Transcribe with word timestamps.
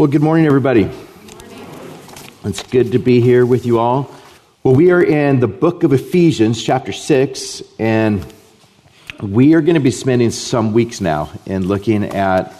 Well, 0.00 0.08
good 0.08 0.22
morning, 0.22 0.46
everybody. 0.46 0.90
It's 2.44 2.62
good 2.62 2.92
to 2.92 2.98
be 2.98 3.20
here 3.20 3.44
with 3.44 3.66
you 3.66 3.78
all. 3.78 4.10
Well, 4.62 4.74
we 4.74 4.92
are 4.92 5.02
in 5.02 5.40
the 5.40 5.46
book 5.46 5.82
of 5.82 5.92
Ephesians, 5.92 6.64
chapter 6.64 6.90
6, 6.90 7.62
and 7.78 8.24
we 9.20 9.52
are 9.52 9.60
going 9.60 9.74
to 9.74 9.80
be 9.80 9.90
spending 9.90 10.30
some 10.30 10.72
weeks 10.72 11.02
now 11.02 11.30
in 11.44 11.68
looking 11.68 12.02
at 12.02 12.50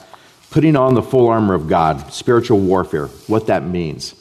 putting 0.51 0.77
on 0.77 0.93
the 0.93 1.03
full 1.03 1.29
armor 1.29 1.55
of 1.55 1.67
God, 1.67 2.13
spiritual 2.13 2.61
warfare, 2.61 3.07
what 3.27 3.47
that 3.47 3.65
means. 3.65 4.15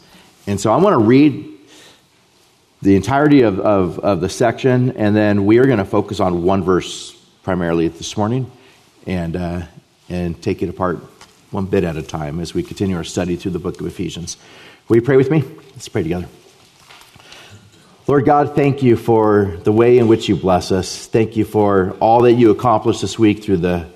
And 0.47 0.57
so 0.57 0.71
I 0.71 0.77
want 0.77 0.93
to 0.93 1.05
read 1.05 1.59
the 2.81 2.95
entirety 2.95 3.41
of, 3.41 3.59
of, 3.59 3.99
of 3.99 4.21
the 4.21 4.29
section, 4.29 4.91
and 4.91 5.13
then 5.13 5.45
we 5.45 5.57
are 5.57 5.65
going 5.65 5.79
to 5.79 5.83
focus 5.83 6.21
on 6.21 6.43
one 6.43 6.63
verse 6.63 7.11
primarily 7.43 7.89
this 7.89 8.15
morning 8.15 8.49
and, 9.05 9.35
uh, 9.35 9.63
and 10.07 10.41
take 10.41 10.63
it 10.63 10.69
apart 10.69 11.18
one 11.51 11.65
bit 11.65 11.83
at 11.83 11.97
a 11.97 12.03
time 12.03 12.39
as 12.39 12.53
we 12.53 12.61
continue 12.61 12.95
our 12.95 13.03
study 13.03 13.35
through 13.35 13.51
the 13.51 13.59
book 13.59 13.79
of 13.79 13.87
Ephesians. 13.87 14.37
Will 14.87 14.97
you 14.97 15.01
pray 15.01 15.17
with 15.17 15.31
me? 15.31 15.43
Let's 15.71 15.89
pray 15.89 16.03
together. 16.03 16.27
Lord 18.07 18.25
God, 18.25 18.55
thank 18.55 18.81
you 18.81 18.95
for 18.95 19.57
the 19.63 19.71
way 19.71 19.97
in 19.99 20.07
which 20.07 20.27
you 20.27 20.35
bless 20.35 20.71
us. 20.71 21.05
Thank 21.07 21.37
you 21.37 21.45
for 21.45 21.91
all 21.99 22.23
that 22.23 22.33
you 22.33 22.49
accomplished 22.49 23.01
this 23.01 23.19
week 23.19 23.43
through 23.43 23.57
the 23.57 23.87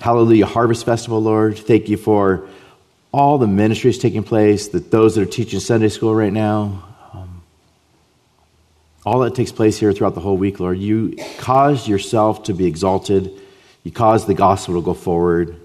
Hallelujah 0.00 0.46
Harvest 0.46 0.84
Festival, 0.84 1.22
Lord. 1.22 1.58
Thank 1.58 1.88
you 1.88 1.96
for 1.96 2.46
all 3.12 3.38
the 3.38 3.46
ministries 3.46 3.98
taking 3.98 4.22
place, 4.22 4.68
that 4.68 4.90
those 4.90 5.14
that 5.14 5.22
are 5.22 5.30
teaching 5.30 5.60
Sunday 5.60 5.88
school 5.88 6.14
right 6.14 6.32
now, 6.32 6.84
um, 7.12 7.42
all 9.06 9.20
that 9.20 9.34
takes 9.34 9.52
place 9.52 9.78
here 9.78 9.92
throughout 9.92 10.14
the 10.14 10.20
whole 10.20 10.36
week, 10.36 10.60
Lord. 10.60 10.78
You 10.78 11.16
caused 11.38 11.88
yourself 11.88 12.42
to 12.44 12.54
be 12.54 12.66
exalted. 12.66 13.30
You 13.82 13.92
caused 13.92 14.26
the 14.26 14.34
gospel 14.34 14.74
to 14.74 14.82
go 14.82 14.94
forward. 14.94 15.58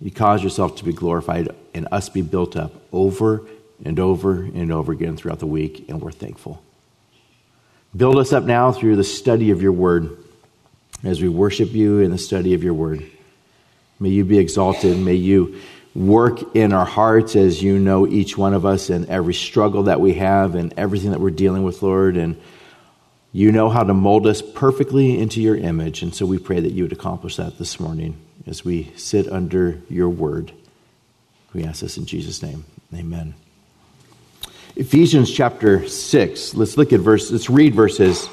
You 0.00 0.10
cause 0.10 0.42
yourself 0.42 0.76
to 0.76 0.84
be 0.84 0.92
glorified 0.92 1.48
and 1.72 1.88
us 1.90 2.08
be 2.08 2.22
built 2.22 2.56
up 2.56 2.72
over 2.92 3.46
and 3.84 3.98
over 3.98 4.42
and 4.42 4.70
over 4.72 4.92
again 4.92 5.16
throughout 5.16 5.38
the 5.38 5.46
week, 5.46 5.86
and 5.88 6.00
we're 6.00 6.12
thankful. 6.12 6.62
Build 7.96 8.18
us 8.18 8.32
up 8.32 8.44
now 8.44 8.72
through 8.72 8.96
the 8.96 9.04
study 9.04 9.50
of 9.50 9.62
your 9.62 9.72
word 9.72 10.16
as 11.02 11.22
we 11.22 11.28
worship 11.28 11.72
you 11.72 12.00
in 12.00 12.10
the 12.10 12.18
study 12.18 12.54
of 12.54 12.64
your 12.64 12.74
word. 12.74 13.04
May 14.00 14.08
you 14.08 14.24
be 14.24 14.38
exalted. 14.38 14.98
May 14.98 15.14
you 15.14 15.60
work 15.94 16.56
in 16.56 16.72
our 16.72 16.84
hearts 16.84 17.36
as 17.36 17.62
you 17.62 17.78
know 17.78 18.06
each 18.06 18.36
one 18.36 18.52
of 18.52 18.66
us 18.66 18.90
and 18.90 19.08
every 19.08 19.34
struggle 19.34 19.84
that 19.84 20.00
we 20.00 20.14
have 20.14 20.56
and 20.56 20.74
everything 20.76 21.12
that 21.12 21.20
we're 21.20 21.30
dealing 21.30 21.62
with, 21.62 21.82
Lord. 21.82 22.16
And 22.16 22.40
you 23.34 23.50
know 23.50 23.68
how 23.68 23.82
to 23.82 23.92
mold 23.92 24.28
us 24.28 24.40
perfectly 24.40 25.18
into 25.18 25.42
your 25.42 25.56
image. 25.56 26.02
And 26.02 26.14
so 26.14 26.24
we 26.24 26.38
pray 26.38 26.60
that 26.60 26.70
you 26.70 26.84
would 26.84 26.92
accomplish 26.92 27.34
that 27.36 27.58
this 27.58 27.80
morning 27.80 28.16
as 28.46 28.64
we 28.64 28.92
sit 28.94 29.28
under 29.28 29.80
your 29.90 30.08
word. 30.08 30.52
We 31.52 31.64
ask 31.64 31.80
this 31.80 31.98
in 31.98 32.06
Jesus' 32.06 32.44
name. 32.44 32.64
Amen. 32.94 33.34
Ephesians 34.76 35.32
chapter 35.32 35.88
6. 35.88 36.54
Let's 36.54 36.76
look 36.76 36.92
at 36.92 37.00
verse, 37.00 37.32
let's 37.32 37.50
read 37.50 37.74
verses 37.74 38.28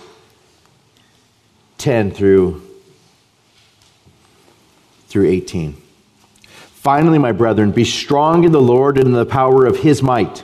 10 1.80 2.12
through, 2.12 2.62
through 5.08 5.30
18. 5.30 5.82
Finally, 6.54 7.18
my 7.18 7.32
brethren, 7.32 7.72
be 7.72 7.86
strong 7.86 8.44
in 8.44 8.52
the 8.52 8.62
Lord 8.62 9.00
and 9.00 9.08
in 9.08 9.14
the 9.14 9.26
power 9.26 9.66
of 9.66 9.78
his 9.78 10.04
might. 10.04 10.44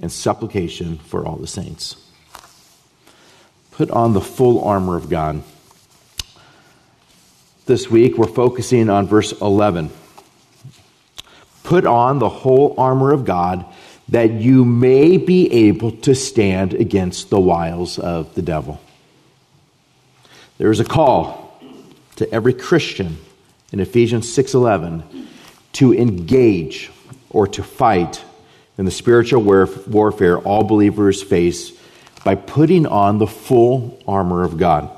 and 0.00 0.10
supplication 0.10 0.98
for 0.98 1.26
all 1.26 1.36
the 1.36 1.46
saints. 1.46 1.96
Put 3.70 3.90
on 3.90 4.12
the 4.12 4.20
full 4.20 4.64
armor 4.64 4.96
of 4.96 5.08
God 5.08 5.42
this 7.66 7.90
week, 7.90 8.16
we're 8.16 8.28
focusing 8.28 8.88
on 8.88 9.08
verse 9.08 9.32
11. 9.40 9.90
Put 11.64 11.84
on 11.84 12.20
the 12.20 12.28
whole 12.28 12.76
armor 12.78 13.12
of 13.12 13.24
God 13.24 13.66
that 14.08 14.30
you 14.30 14.64
may 14.64 15.16
be 15.16 15.52
able 15.52 15.90
to 15.90 16.14
stand 16.14 16.74
against 16.74 17.28
the 17.28 17.40
wiles 17.40 17.98
of 17.98 18.32
the 18.36 18.42
devil. 18.42 18.80
There 20.58 20.70
is 20.70 20.78
a 20.78 20.84
call 20.84 21.60
to 22.14 22.32
every 22.32 22.52
Christian 22.52 23.18
in 23.72 23.80
Ephesians 23.80 24.32
6:11 24.32 25.02
to 25.72 25.92
engage 25.92 26.92
or 27.30 27.48
to 27.48 27.64
fight 27.64 28.22
in 28.78 28.84
the 28.84 28.90
spiritual 28.90 29.42
warfare 29.42 30.38
all 30.38 30.64
believers 30.64 31.22
face 31.22 31.72
by 32.24 32.34
putting 32.34 32.86
on 32.86 33.18
the 33.18 33.26
full 33.26 34.02
armor 34.06 34.42
of 34.42 34.58
God. 34.58 34.90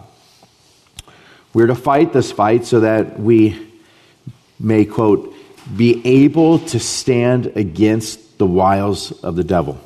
We're 1.52 1.66
to 1.66 1.74
fight 1.74 2.12
this 2.12 2.32
fight 2.32 2.64
so 2.64 2.80
that 2.80 3.18
we 3.18 3.66
may, 4.58 4.84
quote, 4.84 5.34
be 5.76 6.00
able 6.06 6.60
to 6.60 6.80
stand 6.80 7.52
against 7.54 8.38
the 8.38 8.46
wiles 8.46 9.12
of 9.22 9.36
the 9.36 9.44
devil. 9.44 9.80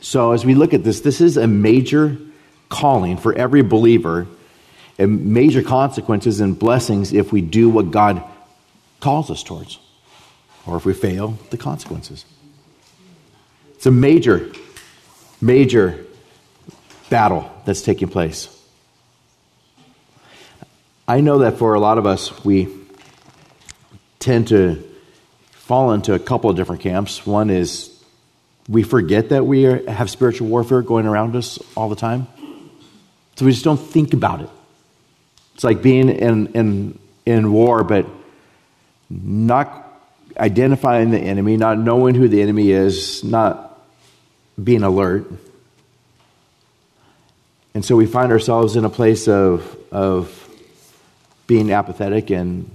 So, 0.00 0.32
as 0.32 0.44
we 0.44 0.54
look 0.54 0.74
at 0.74 0.84
this, 0.84 1.00
this 1.00 1.20
is 1.20 1.36
a 1.36 1.46
major 1.46 2.16
calling 2.68 3.16
for 3.16 3.32
every 3.32 3.62
believer 3.62 4.26
and 4.98 5.32
major 5.32 5.62
consequences 5.62 6.40
and 6.40 6.58
blessings 6.58 7.12
if 7.12 7.32
we 7.32 7.40
do 7.40 7.68
what 7.68 7.90
God 7.90 8.22
calls 9.00 9.30
us 9.30 9.42
towards, 9.42 9.78
or 10.66 10.76
if 10.76 10.84
we 10.84 10.94
fail, 10.94 11.38
the 11.50 11.56
consequences. 11.56 12.24
It's 13.84 13.88
a 13.88 13.92
major, 13.92 14.50
major 15.42 16.06
battle 17.10 17.52
that's 17.66 17.82
taking 17.82 18.08
place. 18.08 18.48
I 21.06 21.20
know 21.20 21.40
that 21.40 21.58
for 21.58 21.74
a 21.74 21.78
lot 21.78 21.98
of 21.98 22.06
us, 22.06 22.46
we 22.46 22.74
tend 24.20 24.48
to 24.48 24.82
fall 25.50 25.92
into 25.92 26.14
a 26.14 26.18
couple 26.18 26.48
of 26.48 26.56
different 26.56 26.80
camps. 26.80 27.26
One 27.26 27.50
is 27.50 28.02
we 28.70 28.84
forget 28.84 29.28
that 29.28 29.44
we 29.44 29.66
are, 29.66 29.86
have 29.90 30.08
spiritual 30.08 30.48
warfare 30.48 30.80
going 30.80 31.04
around 31.04 31.36
us 31.36 31.58
all 31.76 31.90
the 31.90 31.94
time. 31.94 32.26
So 33.36 33.44
we 33.44 33.52
just 33.52 33.64
don't 33.64 33.76
think 33.76 34.14
about 34.14 34.40
it. 34.40 34.48
It's 35.56 35.64
like 35.64 35.82
being 35.82 36.08
in, 36.08 36.46
in, 36.54 36.98
in 37.26 37.52
war, 37.52 37.84
but 37.84 38.06
not 39.10 40.00
identifying 40.38 41.10
the 41.10 41.20
enemy, 41.20 41.58
not 41.58 41.76
knowing 41.78 42.14
who 42.14 42.28
the 42.28 42.40
enemy 42.40 42.70
is, 42.70 43.22
not 43.22 43.72
being 44.62 44.82
alert. 44.82 45.30
And 47.74 47.84
so 47.84 47.96
we 47.96 48.06
find 48.06 48.30
ourselves 48.30 48.76
in 48.76 48.84
a 48.84 48.90
place 48.90 49.26
of, 49.26 49.76
of 49.90 50.48
being 51.46 51.72
apathetic 51.72 52.30
and 52.30 52.70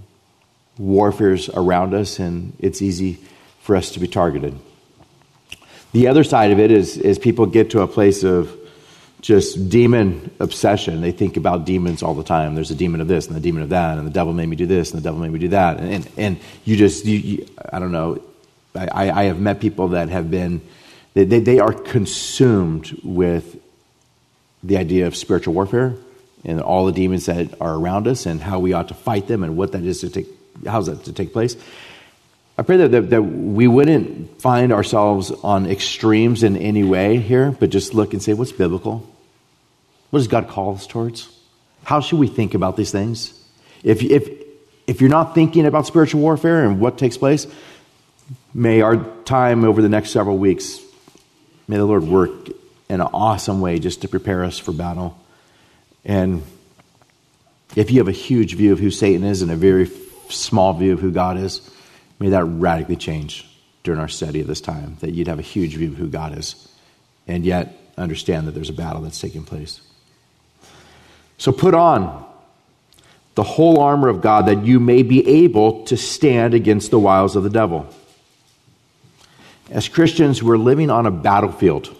warfare's 0.78 1.50
around 1.50 1.94
us, 1.94 2.20
and 2.20 2.54
it's 2.60 2.82
easy 2.82 3.18
for 3.62 3.76
us 3.76 3.92
to 3.92 4.00
be 4.00 4.08
targeted. 4.08 4.58
The 5.92 6.08
other 6.08 6.24
side 6.24 6.52
of 6.52 6.60
it 6.60 6.72
is, 6.72 6.98
is 6.98 7.18
people 7.18 7.46
get 7.46 7.72
to 7.72 7.82
a 7.82 7.88
place 7.88 8.24
of 8.24 8.56
just 9.22 9.70
demon 9.70 10.32
obsession. 10.40 11.02
They 11.02 11.12
think 11.12 11.36
about 11.36 11.66
demons 11.66 12.04
all 12.04 12.14
the 12.14 12.24
time. 12.24 12.56
There's 12.56 12.72
a 12.72 12.76
demon 12.76 13.02
of 13.02 13.08
this 13.08 13.28
and 13.28 13.36
the 13.36 13.42
demon 13.42 13.64
of 13.64 13.70
that, 13.70 13.98
and 13.98 14.08
the 14.08 14.12
devil 14.12 14.34
made 14.34 14.48
me 14.48 14.56
do 14.56 14.66
this 14.66 14.92
and 14.92 15.02
the 15.02 15.04
devil 15.04 15.20
made 15.20 15.32
me 15.32 15.40
do 15.40 15.50
that. 15.50 15.80
And, 15.80 15.94
and, 15.94 16.10
and 16.18 16.40
you 16.64 16.78
just, 16.78 17.06
you, 17.06 17.18
you, 17.18 17.48
I 17.72 17.80
don't 17.80 17.92
know, 17.92 18.22
I, 18.76 19.10
I 19.12 19.24
have 19.26 19.40
met 19.40 19.60
people 19.60 19.90
that 19.90 20.10
have 20.10 20.32
been, 20.32 20.62
they, 21.14 21.26
they, 21.26 21.40
they 21.40 21.60
are 21.60 21.74
consumed 21.74 23.00
with 23.04 23.58
the 24.64 24.78
idea 24.78 25.08
of 25.08 25.16
spiritual 25.16 25.54
warfare 25.54 25.96
and 26.44 26.62
all 26.62 26.86
the 26.86 26.92
demons 26.92 27.26
that 27.26 27.60
are 27.62 27.76
around 27.76 28.08
us 28.08 28.26
and 28.26 28.42
how 28.42 28.60
we 28.60 28.74
ought 28.74 28.88
to 28.90 28.94
fight 28.94 29.28
them 29.28 29.44
and 29.44 29.58
what 29.58 29.72
that 29.74 29.84
is 29.84 30.02
to 30.02 30.10
take, 30.10 30.28
how's 30.66 30.88
that 30.88 31.04
to 31.06 31.14
take 31.14 31.34
place. 31.34 31.56
I 32.58 32.62
pray 32.62 32.78
that, 32.78 32.92
that, 32.92 33.10
that 33.12 33.22
we 33.22 33.68
wouldn't 33.68 34.42
find 34.42 34.74
ourselves 34.74 35.32
on 35.32 35.66
extremes 35.66 36.44
in 36.44 36.58
any 36.58 36.84
way 36.84 37.18
here, 37.18 37.52
but 37.52 37.70
just 37.70 37.94
look 37.94 38.14
and 38.14 38.22
say, 38.22 38.34
what's 38.34 38.52
biblical? 38.52 39.08
What 40.10 40.20
does 40.20 40.28
God 40.28 40.50
call 40.50 40.76
us 40.76 40.86
towards? 40.86 41.30
How 41.84 42.02
should 42.02 42.20
we 42.20 42.28
think 42.28 42.54
about 42.54 42.76
these 42.76 42.92
things? 42.92 43.34
If, 43.84 44.02
if, 44.04 44.30
if 44.88 45.00
you're 45.00 45.10
not 45.10 45.36
thinking 45.36 45.66
about 45.66 45.88
spiritual 45.88 46.22
warfare 46.22 46.66
and 46.66 46.82
what 46.82 46.98
takes 46.98 47.16
place, 47.16 47.48
may 48.54 48.82
our 48.82 48.98
time 49.24 49.64
over 49.64 49.82
the 49.82 49.90
next 49.90 50.10
several 50.10 50.38
weeks, 50.38 50.82
may 51.70 51.78
the 51.78 51.86
Lord 51.86 52.04
work 52.04 52.50
in 52.90 53.00
an 53.00 53.08
awesome 53.14 53.62
way 53.62 53.78
just 53.78 54.02
to 54.02 54.08
prepare 54.08 54.44
us 54.44 54.58
for 54.58 54.72
battle. 54.72 55.16
And 56.04 56.42
if 57.76 57.92
you 57.92 58.00
have 58.00 58.08
a 58.08 58.12
huge 58.12 58.56
view 58.56 58.74
of 58.74 58.80
who 58.80 58.90
Satan 58.90 59.24
is 59.24 59.44
and 59.44 59.52
a 59.52 59.56
very 59.56 59.90
small 60.30 60.74
view 60.74 60.94
of 60.94 61.00
who 61.00 61.12
God 61.12 61.38
is, 61.38 61.62
may 62.20 62.30
that 62.30 62.44
radically 62.44 62.96
change 62.96 63.48
during 63.84 64.00
our 64.00 64.08
study 64.08 64.42
of 64.42 64.48
this 64.48 64.62
time. 64.62 64.98
That 65.02 65.12
you'd 65.12 65.28
have 65.28 65.38
a 65.38 65.44
huge 65.44 65.76
view 65.76 65.90
of 65.90 65.98
who 65.98 66.08
God 66.08 66.36
is, 66.36 66.68
and 67.28 67.46
yet 67.46 67.78
understand 68.00 68.48
that 68.48 68.54
there's 68.54 68.70
a 68.70 68.74
battle 68.74 69.04
that's 69.04 69.22
taking 69.22 69.44
place. 69.44 69.80
So 71.38 71.52
put 71.52 71.76
on 71.76 72.26
the 73.36 73.44
whole 73.44 73.80
armor 73.80 74.10
of 74.10 74.22
God 74.22 74.48
that 74.48 74.66
you 74.66 74.80
may 74.80 75.04
be 75.04 75.26
able 75.44 75.86
to 75.86 75.96
stand 75.96 76.56
against 76.56 76.90
the 76.90 77.00
wiles 77.00 77.36
of 77.36 77.44
the 77.44 77.50
devil. 77.50 77.88
As 79.70 79.88
Christians, 79.88 80.42
we're 80.42 80.58
living 80.58 80.90
on 80.90 81.06
a 81.06 81.12
battlefield. 81.12 81.96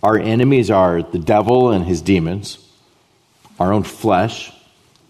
Our 0.00 0.16
enemies 0.16 0.70
are 0.70 1.02
the 1.02 1.18
devil 1.18 1.70
and 1.70 1.84
his 1.84 2.02
demons, 2.02 2.58
our 3.58 3.72
own 3.72 3.82
flesh, 3.82 4.52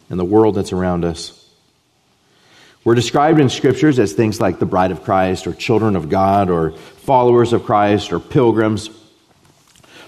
and 0.09 0.19
the 0.19 0.25
world 0.25 0.55
that's 0.55 0.73
around 0.73 1.05
us. 1.05 1.35
We're 2.85 2.95
described 2.95 3.39
in 3.39 3.51
scriptures 3.51 3.99
as 3.99 4.15
things 4.15 4.41
like 4.41 4.59
the 4.59 4.65
bride 4.65 4.93
of 4.93 5.05
Christ, 5.05 5.47
or 5.47 5.53
children 5.53 5.95
of 5.95 6.09
God, 6.09 6.49
or 6.49 6.71
followers 6.71 7.53
of 7.53 7.65
Christ, 7.65 8.15
or 8.15 8.19
pilgrims. 8.19 8.89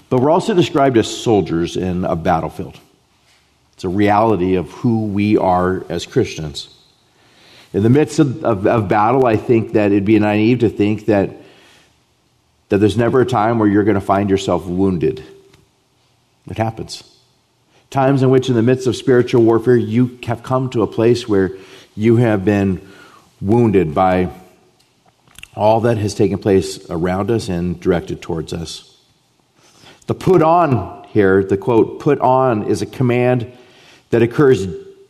But 0.09 0.19
we're 0.19 0.31
also 0.31 0.55
described 0.55 0.97
as 0.97 1.15
soldiers 1.15 1.77
in 1.77 2.05
a 2.05 2.15
battlefield. 2.15 2.79
It's 3.73 3.83
a 3.83 3.89
reality 3.89 4.55
of 4.55 4.71
who 4.71 5.05
we 5.05 5.37
are 5.37 5.85
as 5.89 6.07
Christians. 6.07 6.75
In 7.71 7.83
the 7.83 7.89
midst 7.89 8.17
of, 8.17 8.43
of, 8.43 8.65
of, 8.65 8.87
battle, 8.87 9.27
I 9.27 9.37
think 9.37 9.73
that 9.73 9.91
it'd 9.91 10.05
be 10.05 10.17
naive 10.17 10.59
to 10.59 10.69
think 10.69 11.05
that, 11.05 11.29
that 12.71 12.77
there's 12.77 12.95
never 12.95 13.19
a 13.19 13.25
time 13.25 13.59
where 13.59 13.67
you're 13.67 13.83
going 13.83 13.95
to 13.95 14.01
find 14.01 14.29
yourself 14.29 14.65
wounded. 14.65 15.21
It 16.49 16.57
happens. 16.57 17.03
Times 17.89 18.23
in 18.23 18.29
which, 18.29 18.47
in 18.47 18.55
the 18.55 18.61
midst 18.61 18.87
of 18.87 18.95
spiritual 18.95 19.43
warfare, 19.43 19.75
you 19.75 20.17
have 20.23 20.41
come 20.41 20.69
to 20.69 20.81
a 20.81 20.87
place 20.87 21.27
where 21.27 21.51
you 21.97 22.15
have 22.15 22.45
been 22.45 22.79
wounded 23.41 23.93
by 23.93 24.29
all 25.53 25.81
that 25.81 25.97
has 25.97 26.15
taken 26.15 26.37
place 26.37 26.89
around 26.89 27.29
us 27.29 27.49
and 27.49 27.77
directed 27.77 28.21
towards 28.21 28.53
us. 28.53 28.97
The 30.07 30.15
put 30.15 30.41
on 30.41 31.05
here, 31.09 31.43
the 31.43 31.57
quote, 31.57 31.99
put 31.99 32.21
on, 32.21 32.63
is 32.69 32.81
a 32.81 32.85
command 32.85 33.51
that 34.11 34.21
occurs 34.21 34.65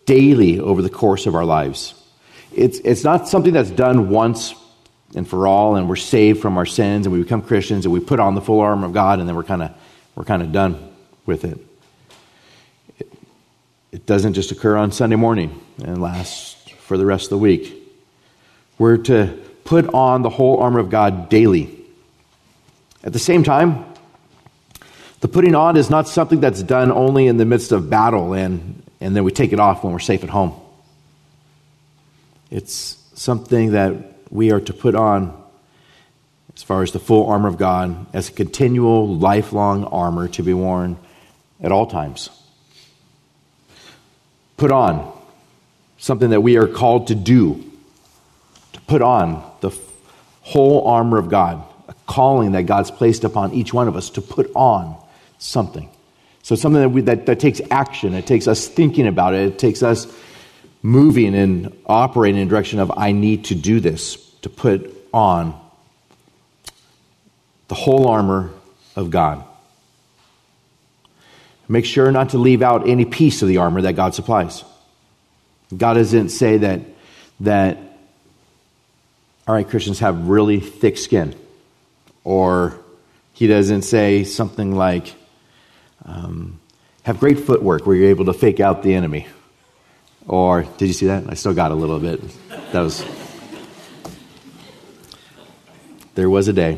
daily 0.07 0.60
over 0.60 0.81
the 0.81 0.90
course 0.90 1.28
of 1.28 1.36
our 1.36 1.46
lives. 1.46 1.94
It's, 2.56 2.80
it's 2.80 3.04
not 3.04 3.28
something 3.28 3.54
that's 3.54 3.69
done 3.69 4.10
once 4.10 4.56
and 5.16 5.28
for 5.28 5.48
all, 5.48 5.75
and 5.75 5.90
we're 5.90 5.96
saved 5.96 6.42
from 6.42 6.58
our 6.58 6.66
sins, 6.66 7.06
and 7.06 7.13
we 7.13 7.22
become 7.22 7.42
Christians, 7.42 7.86
and 7.86 7.94
we 7.94 8.00
put 8.00 8.19
on 8.19 8.36
the 8.36 8.42
full 8.42 8.60
armor 8.60 8.86
of 8.86 8.94
God, 8.94 9.19
and 9.19 9.28
then 9.28 9.36
we're 9.36 9.44
kind 9.44 9.63
of 9.63 9.72
we're 10.16 10.24
kind 10.24 10.42
of 10.42 10.52
done 10.52 10.92
with 11.25 11.46
it. 11.46 11.58
it. 13.92 14.06
Doesn't 14.06 14.34
just 14.34 14.52
occur 14.52 14.75
on 14.78 14.92
Sunday 14.92 15.16
morning 15.16 15.60
and 15.84 16.02
last 16.02 16.72
for 16.74 16.98
the 16.98 17.06
rest 17.06 17.25
of 17.25 17.30
the 17.31 17.38
week. 17.38 17.78
We're 18.78 18.98
to 18.98 19.40
put 19.63 19.94
on 19.94 20.22
the 20.22 20.30
whole 20.30 20.58
armor 20.60 20.80
of 20.80 20.90
God 20.90 21.30
daily. 21.30 21.78
At 23.04 23.14
the 23.14 23.19
same 23.19 23.44
time, 23.44 23.86
the 25.22 25.28
putting 25.28 25.56
on 25.56 25.78
is 25.78 25.90
not 25.90 26.07
something 26.07 26.40
that's 26.40 26.64
done 26.64 26.92
only 26.92 27.28
in 27.28 27.38
the 27.38 27.46
midst 27.46 27.72
of 27.72 27.90
battle 27.90 28.34
and 28.34 28.84
and 29.02 29.16
then 29.16 29.24
we 29.24 29.31
take 29.31 29.52
it 29.52 29.60
off 29.60 29.84
when 29.84 29.92
we're 29.94 30.00
safe 30.00 30.24
at 30.24 30.30
home. 30.30 30.54
It's 32.52 32.98
something 33.16 33.72
that 33.72 34.11
we 34.31 34.51
are 34.51 34.62
to 34.62 34.74
put 34.74 34.95
on 34.95 35.38
as 36.56 36.63
far 36.63 36.81
as 36.83 36.92
the 36.92 37.00
full 37.00 37.28
armor 37.28 37.48
of 37.48 37.57
God 37.57 38.07
as 38.13 38.30
a 38.30 38.31
continual, 38.31 39.16
lifelong 39.18 39.83
armor 39.86 40.28
to 40.30 40.44
be 40.44 40.54
worn 40.54 40.98
at 41.62 41.72
all 41.72 41.86
times. 41.86 42.30
Put 44.57 44.72
on 44.72 45.12
something 45.98 46.31
that 46.31 46.42
we 46.42 46.57
are 46.57 46.68
called 46.68 47.07
to 47.07 47.16
do, 47.16 47.63
to 48.74 48.81
put 48.81 49.01
on 49.01 49.44
the 49.62 49.72
whole 50.42 50.88
armor 50.88 51.18
of 51.18 51.30
God, 51.30 51.63
a 51.88 51.94
calling 52.06 52.54
that 52.54 52.63
God's 52.63 52.92
placed 52.92 53.24
upon 53.24 53.54
each 53.54 53.74
one 53.74 53.88
of 53.88 53.95
us 53.95 54.10
to 54.12 54.22
put 54.22 54.51
on 54.56 54.95
something. 55.39 55.89
So 56.44 56.56
something 56.56 56.81
that, 56.81 56.89
we, 56.89 57.01
that, 57.01 57.28
that 57.28 57.39
takes 57.39 57.62
action. 57.69 58.13
It 58.13 58.25
takes 58.25 58.48
us 58.48 58.68
thinking 58.68 59.07
about 59.07 59.33
it. 59.33 59.48
It 59.48 59.60
takes 59.60 59.83
us 59.83 60.07
moving 60.81 61.36
and 61.36 61.75
operating 61.86 62.42
in 62.42 62.48
the 62.48 62.50
direction 62.50 62.80
of, 62.80 62.92
I 62.95 63.12
need 63.12 63.45
to 63.45 63.56
do 63.56 63.80
this, 63.80 64.16
to 64.42 64.50
put 64.50 64.92
on 65.13 65.60
the 67.68 67.75
whole 67.75 68.07
armor 68.07 68.51
of 68.95 69.10
God. 69.12 69.44
Make 71.68 71.86
sure 71.86 72.12
not 72.12 72.30
to 72.31 72.38
leave 72.38 72.62
out 72.62 72.88
any 72.88 73.06
piece 73.06 73.42
of 73.42 73.48
the 73.48 73.57
armor 73.57 73.81
that 73.83 73.94
God 73.94 74.13
supplies. 74.13 74.63
God 75.75 75.94
doesn't 75.94 76.30
say 76.30 76.57
that, 76.57 76.81
that 77.39 77.78
all 79.48 79.56
right, 79.56 79.68
Christians 79.68 80.00
have 80.00 80.28
really 80.28 80.60
thick 80.60 80.98
skin. 80.98 81.36
Or 82.24 82.78
he 83.33 83.48
doesn't 83.48 83.83
say 83.83 84.24
something 84.24 84.75
like, 84.75 85.16
um, 86.06 86.60
have 87.04 87.19
great 87.19 87.39
footwork 87.39 87.86
where 87.86 87.95
you're 87.95 88.10
able 88.10 88.25
to 88.25 88.33
fake 88.33 88.60
out 88.60 88.83
the 88.83 88.94
enemy. 88.94 89.28
Or, 90.27 90.63
did 90.77 90.88
you 90.88 90.94
see 90.94 91.07
that? 91.07 91.25
I 91.27 91.33
still 91.33 91.53
got 91.53 91.71
a 91.71 91.75
little 91.75 92.00
bit. 92.00 92.21
That 92.71 92.81
was. 92.81 93.03
There 96.15 96.29
was 96.29 96.47
a 96.47 96.53
day. 96.53 96.77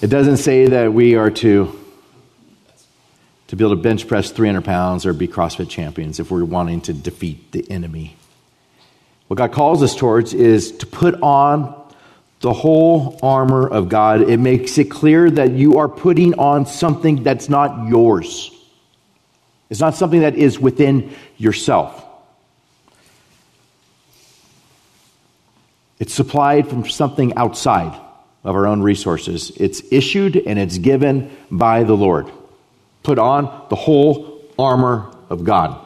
It 0.00 0.08
doesn't 0.08 0.38
say 0.38 0.66
that 0.66 0.92
we 0.92 1.14
are 1.16 1.30
to 1.30 1.76
to 3.48 3.56
be 3.56 3.64
able 3.64 3.74
to 3.74 3.82
bench 3.82 4.06
press 4.06 4.30
300 4.30 4.64
pounds 4.64 5.04
or 5.04 5.12
be 5.12 5.26
CrossFit 5.26 5.68
champions 5.68 6.20
if 6.20 6.30
we're 6.30 6.44
wanting 6.44 6.80
to 6.82 6.92
defeat 6.92 7.50
the 7.50 7.68
enemy. 7.68 8.16
What 9.26 9.38
God 9.38 9.50
calls 9.50 9.82
us 9.82 9.96
towards 9.96 10.32
is 10.32 10.70
to 10.78 10.86
put 10.86 11.20
on 11.20 11.79
the 12.40 12.52
whole 12.52 13.18
armor 13.22 13.68
of 13.68 13.88
God, 13.88 14.22
it 14.22 14.38
makes 14.38 14.78
it 14.78 14.90
clear 14.90 15.30
that 15.30 15.52
you 15.52 15.78
are 15.78 15.88
putting 15.88 16.34
on 16.34 16.66
something 16.66 17.22
that's 17.22 17.48
not 17.48 17.88
yours. 17.88 18.50
It's 19.68 19.80
not 19.80 19.94
something 19.94 20.20
that 20.20 20.34
is 20.34 20.58
within 20.58 21.14
yourself. 21.36 22.04
It's 25.98 26.14
supplied 26.14 26.66
from 26.66 26.88
something 26.88 27.34
outside 27.36 27.94
of 28.42 28.56
our 28.56 28.66
own 28.66 28.82
resources. 28.82 29.52
It's 29.56 29.82
issued 29.92 30.36
and 30.36 30.58
it's 30.58 30.78
given 30.78 31.30
by 31.50 31.84
the 31.84 31.94
Lord. 31.94 32.30
Put 33.02 33.18
on 33.18 33.66
the 33.68 33.76
whole 33.76 34.42
armor 34.58 35.14
of 35.28 35.44
God. 35.44 35.78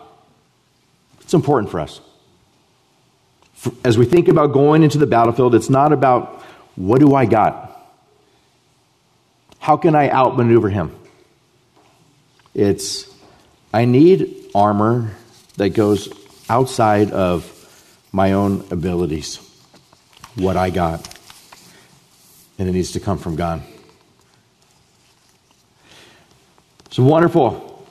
It's 1.20 1.34
important 1.34 1.72
for 1.72 1.80
us. 1.80 2.00
As 3.84 3.98
we 3.98 4.04
think 4.04 4.28
about 4.28 4.52
going 4.52 4.84
into 4.84 4.98
the 4.98 5.06
battlefield, 5.06 5.54
it's 5.54 5.70
not 5.70 5.92
about 5.92 6.43
what 6.76 7.00
do 7.00 7.14
I 7.14 7.26
got? 7.26 7.70
How 9.58 9.76
can 9.76 9.94
I 9.94 10.10
outmaneuver 10.10 10.68
him? 10.68 10.94
It's, 12.52 13.10
I 13.72 13.84
need 13.84 14.50
armor 14.54 15.10
that 15.56 15.70
goes 15.70 16.08
outside 16.48 17.10
of 17.10 17.50
my 18.12 18.32
own 18.32 18.64
abilities, 18.70 19.38
what 20.34 20.56
I 20.56 20.70
got. 20.70 21.08
And 22.58 22.68
it 22.68 22.72
needs 22.72 22.92
to 22.92 23.00
come 23.00 23.18
from 23.18 23.36
God. 23.36 23.62
It's 26.86 26.98
a 26.98 27.02
wonderful 27.02 27.86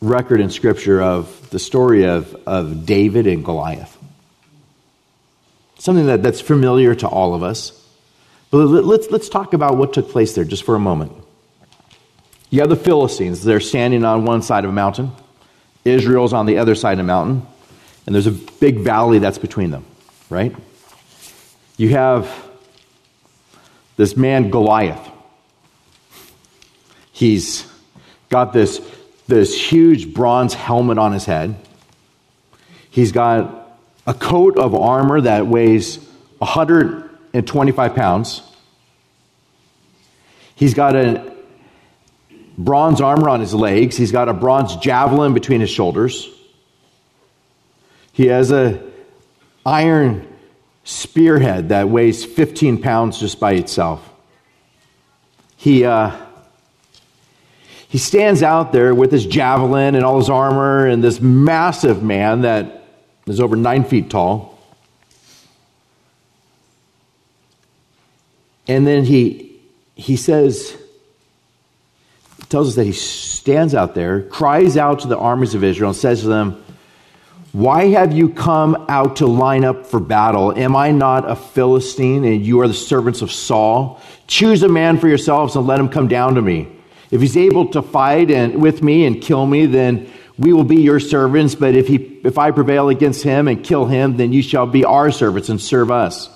record 0.00 0.40
in 0.40 0.50
Scripture 0.50 1.00
of 1.00 1.50
the 1.50 1.58
story 1.58 2.06
of, 2.06 2.34
of 2.46 2.86
David 2.86 3.26
and 3.26 3.44
Goliath 3.44 3.96
something 5.78 6.06
that, 6.06 6.22
that's 6.22 6.40
familiar 6.40 6.94
to 6.94 7.08
all 7.08 7.34
of 7.34 7.42
us. 7.42 7.72
But 8.50 8.66
let's, 8.66 9.10
let's 9.10 9.28
talk 9.28 9.52
about 9.52 9.76
what 9.76 9.92
took 9.92 10.10
place 10.10 10.34
there 10.34 10.44
just 10.44 10.64
for 10.64 10.74
a 10.74 10.80
moment. 10.80 11.12
You 12.50 12.60
have 12.60 12.70
the 12.70 12.76
Philistines. 12.76 13.42
They're 13.42 13.60
standing 13.60 14.04
on 14.04 14.24
one 14.24 14.42
side 14.42 14.64
of 14.64 14.70
a 14.70 14.72
mountain. 14.72 15.12
Israel's 15.84 16.32
on 16.32 16.46
the 16.46 16.58
other 16.58 16.74
side 16.74 16.94
of 16.94 17.00
a 17.00 17.02
mountain. 17.04 17.46
And 18.06 18.14
there's 18.14 18.26
a 18.26 18.32
big 18.32 18.80
valley 18.80 19.18
that's 19.18 19.38
between 19.38 19.70
them, 19.70 19.84
right? 20.30 20.54
You 21.76 21.90
have 21.90 22.32
this 23.96 24.16
man, 24.16 24.50
Goliath. 24.50 25.10
He's 27.10 27.66
got 28.28 28.52
this, 28.52 28.80
this 29.26 29.60
huge 29.60 30.14
bronze 30.14 30.54
helmet 30.54 30.98
on 30.98 31.12
his 31.12 31.24
head. 31.24 31.56
He's 32.90 33.10
got 33.10 33.65
a 34.06 34.14
coat 34.14 34.56
of 34.56 34.74
armor 34.74 35.20
that 35.20 35.46
weighs 35.46 35.98
125 36.38 37.94
pounds. 37.94 38.42
He's 40.54 40.74
got 40.74 40.96
a 40.96 41.34
bronze 42.56 43.00
armor 43.00 43.28
on 43.28 43.40
his 43.40 43.52
legs. 43.52 43.96
He's 43.96 44.12
got 44.12 44.28
a 44.28 44.32
bronze 44.32 44.76
javelin 44.76 45.34
between 45.34 45.60
his 45.60 45.70
shoulders. 45.70 46.28
He 48.12 48.26
has 48.26 48.50
a 48.50 48.82
iron 49.64 50.26
spearhead 50.84 51.70
that 51.70 51.88
weighs 51.88 52.24
15 52.24 52.80
pounds 52.80 53.18
just 53.18 53.40
by 53.40 53.54
itself. 53.54 54.08
He, 55.56 55.84
uh, 55.84 56.16
he 57.88 57.98
stands 57.98 58.42
out 58.42 58.72
there 58.72 58.94
with 58.94 59.10
his 59.10 59.26
javelin 59.26 59.94
and 59.94 60.04
all 60.04 60.18
his 60.18 60.30
armor 60.30 60.86
and 60.86 61.02
this 61.02 61.20
massive 61.20 62.02
man 62.02 62.42
that 62.42 62.75
is 63.26 63.40
over 63.40 63.56
nine 63.56 63.84
feet 63.84 64.08
tall. 64.08 64.58
And 68.68 68.86
then 68.86 69.04
he, 69.04 69.60
he 69.94 70.16
says, 70.16 70.76
tells 72.48 72.68
us 72.68 72.74
that 72.76 72.84
he 72.84 72.92
stands 72.92 73.74
out 73.74 73.94
there, 73.94 74.22
cries 74.22 74.76
out 74.76 75.00
to 75.00 75.08
the 75.08 75.18
armies 75.18 75.54
of 75.54 75.64
Israel, 75.64 75.90
and 75.90 75.96
says 75.96 76.22
to 76.22 76.28
them, 76.28 76.64
Why 77.52 77.86
have 77.88 78.12
you 78.12 78.28
come 78.28 78.86
out 78.88 79.16
to 79.16 79.26
line 79.26 79.64
up 79.64 79.86
for 79.86 80.00
battle? 80.00 80.56
Am 80.56 80.74
I 80.76 80.90
not 80.90 81.28
a 81.30 81.36
Philistine, 81.36 82.24
and 82.24 82.44
you 82.44 82.60
are 82.60 82.68
the 82.68 82.74
servants 82.74 83.22
of 83.22 83.32
Saul? 83.32 84.00
Choose 84.26 84.62
a 84.62 84.68
man 84.68 84.98
for 84.98 85.08
yourselves 85.08 85.56
and 85.56 85.66
let 85.66 85.78
him 85.78 85.88
come 85.88 86.08
down 86.08 86.34
to 86.34 86.42
me. 86.42 86.68
If 87.10 87.20
he's 87.20 87.36
able 87.36 87.68
to 87.68 87.82
fight 87.82 88.30
and, 88.32 88.60
with 88.60 88.82
me 88.82 89.06
and 89.06 89.22
kill 89.22 89.46
me, 89.46 89.66
then 89.66 90.10
we 90.38 90.52
will 90.52 90.64
be 90.64 90.82
your 90.82 91.00
servants. 91.00 91.54
But 91.54 91.74
if, 91.74 91.86
he, 91.86 91.96
if 92.24 92.38
I 92.38 92.50
prevail 92.50 92.88
against 92.88 93.22
him 93.22 93.48
and 93.48 93.64
kill 93.64 93.86
him, 93.86 94.16
then 94.16 94.32
you 94.32 94.42
shall 94.42 94.66
be 94.66 94.84
our 94.84 95.10
servants 95.10 95.48
and 95.48 95.60
serve 95.60 95.90
us. 95.90 96.28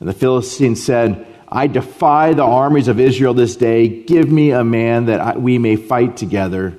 And 0.00 0.08
the 0.08 0.12
Philistine 0.12 0.76
said, 0.76 1.26
I 1.48 1.66
defy 1.66 2.34
the 2.34 2.42
armies 2.42 2.88
of 2.88 2.98
Israel 2.98 3.32
this 3.32 3.56
day. 3.56 3.88
Give 4.02 4.30
me 4.30 4.50
a 4.50 4.64
man 4.64 5.06
that 5.06 5.20
I, 5.20 5.36
we 5.36 5.58
may 5.58 5.76
fight 5.76 6.16
together. 6.16 6.76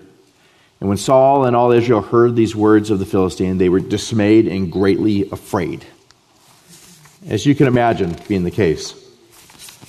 And 0.80 0.90
when 0.90 0.98
Saul 0.98 1.46
and 1.46 1.56
all 1.56 1.72
Israel 1.72 2.02
heard 2.02 2.36
these 2.36 2.56
words 2.56 2.90
of 2.90 3.00
the 3.00 3.06
Philistine, 3.06 3.58
they 3.58 3.70
were 3.70 3.80
dismayed 3.80 4.48
and 4.48 4.72
greatly 4.72 5.30
afraid. 5.30 5.86
As 7.28 7.46
you 7.46 7.56
can 7.56 7.68
imagine 7.68 8.16
being 8.28 8.44
the 8.44 8.52
case. 8.52 8.94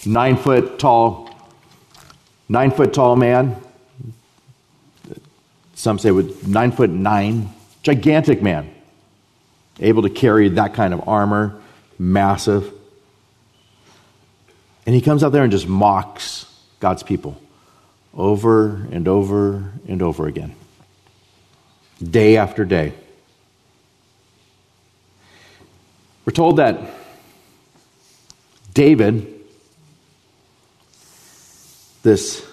Nine 0.07 0.37
foot 0.37 0.79
tall, 0.79 1.29
nine 2.49 2.71
foot 2.71 2.95
tall 2.95 3.17
man. 3.17 3.61
Some 5.77 5.99
say 5.99 6.11
with 6.11 6.49
nine 6.49 6.73
foot 6.73 6.91
nine, 6.91 7.51
gigantic 7.83 8.43
man, 8.43 8.75
able 9.79 10.03
to 10.03 10.11
carry 10.11 10.49
that 10.49 10.75
kind 10.75 10.93
of 10.93 11.07
armor, 11.07 11.61
massive. 11.99 12.73
And 14.87 14.95
he 14.95 15.01
comes 15.01 15.23
out 15.23 15.33
there 15.33 15.43
and 15.43 15.53
just 15.53 15.69
mocks 15.69 16.47
God's 16.81 17.03
people 17.03 17.41
over 18.15 18.87
and 18.91 19.07
over 19.07 19.73
and 19.87 20.01
over 20.01 20.27
again, 20.27 20.55
day 22.03 22.39
after 22.39 22.65
day. 22.65 22.95
We're 26.25 26.33
told 26.33 26.57
that 26.57 26.81
David, 28.73 29.41
this, 32.03 32.47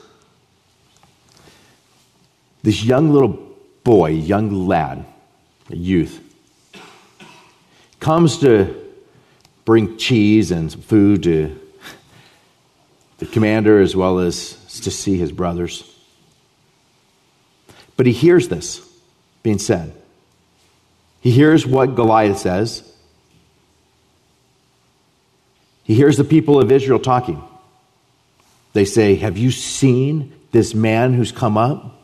this 2.63 2.83
young 2.83 3.11
little 3.11 3.37
boy, 3.83 4.11
young 4.11 4.67
lad, 4.67 5.05
a 5.69 5.75
youth, 5.75 6.19
comes 7.99 8.39
to 8.39 8.81
bring 9.65 9.97
cheese 9.97 10.51
and 10.51 10.71
some 10.71 10.81
food 10.81 11.23
to 11.23 11.59
the 13.19 13.25
commander 13.25 13.79
as 13.79 13.95
well 13.95 14.19
as 14.19 14.55
to 14.81 14.91
see 14.91 15.17
his 15.17 15.31
brothers. 15.31 15.89
But 17.95 18.05
he 18.05 18.11
hears 18.11 18.47
this 18.47 18.81
being 19.43 19.59
said. 19.59 19.93
He 21.21 21.31
hears 21.31 21.65
what 21.65 21.95
Goliath 21.95 22.39
says. 22.39 22.89
He 25.83 25.93
hears 25.93 26.17
the 26.17 26.23
people 26.23 26.59
of 26.61 26.71
Israel 26.71 26.99
talking. 26.99 27.41
They 28.73 28.85
say, 28.85 29.15
Have 29.15 29.37
you 29.37 29.51
seen 29.51 30.33
this 30.51 30.73
man 30.73 31.13
who's 31.13 31.31
come 31.31 31.57
up? 31.57 32.02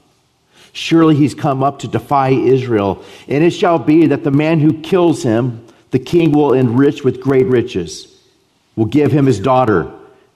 Surely 0.74 1.16
he's 1.16 1.34
come 1.34 1.64
up 1.64 1.80
to 1.80 1.88
defy 1.88 2.30
Israel. 2.30 3.04
And 3.28 3.44
it 3.44 3.52
shall 3.52 3.80
be 3.80 4.08
that 4.08 4.24
the 4.24 4.32
man 4.32 4.60
who 4.60 4.80
kills 4.82 5.24
him, 5.24 5.66
the 5.92 6.00
king 6.00 6.32
will 6.32 6.54
enrich 6.54 7.04
with 7.04 7.22
great 7.22 7.48
riches, 7.48 8.08
will 8.76 8.86
give 8.86 9.12
him 9.12 9.26
his 9.26 9.40
daughter 9.40 9.92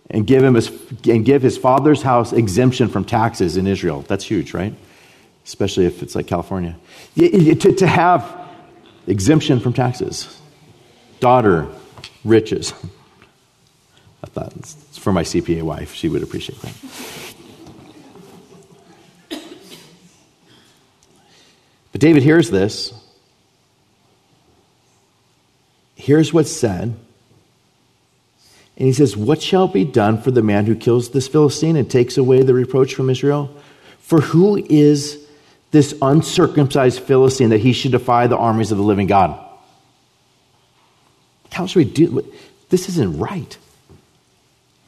and 0.09 0.27
give 0.27 0.43
him 0.43 0.53
his, 0.55 0.69
and 1.07 1.25
give 1.25 1.41
his 1.41 1.57
father's 1.57 2.01
house 2.01 2.33
exemption 2.33 2.87
from 2.87 3.05
taxes 3.05 3.57
in 3.57 3.67
Israel. 3.67 4.01
That's 4.01 4.25
huge, 4.25 4.53
right? 4.53 4.73
Especially 5.45 5.85
if 5.85 6.03
it's 6.03 6.15
like 6.15 6.27
California. 6.27 6.75
To, 7.17 7.55
to 7.55 7.87
have 7.87 8.41
exemption 9.07 9.59
from 9.59 9.73
taxes, 9.73 10.39
daughter, 11.19 11.67
riches. 12.23 12.73
I 14.23 14.27
thought 14.27 14.53
it's 14.55 14.97
for 14.97 15.11
my 15.11 15.23
CPA 15.23 15.63
wife. 15.63 15.93
She 15.93 16.07
would 16.07 16.23
appreciate 16.23 16.61
that. 16.61 16.73
David 22.03 22.21
hears 22.21 22.49
this. 22.49 22.93
Here's 25.95 26.33
what's 26.33 26.51
said. 26.51 26.99
And 28.75 28.87
he 28.87 28.91
says, 28.91 29.15
What 29.15 29.41
shall 29.41 29.69
be 29.69 29.85
done 29.85 30.21
for 30.21 30.29
the 30.29 30.43
man 30.43 30.65
who 30.65 30.75
kills 30.75 31.11
this 31.11 31.29
Philistine 31.29 31.77
and 31.77 31.89
takes 31.89 32.17
away 32.17 32.43
the 32.43 32.53
reproach 32.53 32.93
from 32.93 33.09
Israel? 33.09 33.55
For 33.99 34.19
who 34.19 34.57
is 34.57 35.25
this 35.71 35.95
uncircumcised 36.01 36.99
Philistine 36.99 37.51
that 37.51 37.61
he 37.61 37.71
should 37.71 37.93
defy 37.93 38.27
the 38.27 38.35
armies 38.35 38.73
of 38.73 38.77
the 38.77 38.83
living 38.83 39.07
God? 39.07 39.39
How 41.53 41.67
should 41.67 41.77
we 41.77 41.85
do 41.85 42.29
this? 42.67 42.89
Isn't 42.89 43.17
right. 43.17 43.57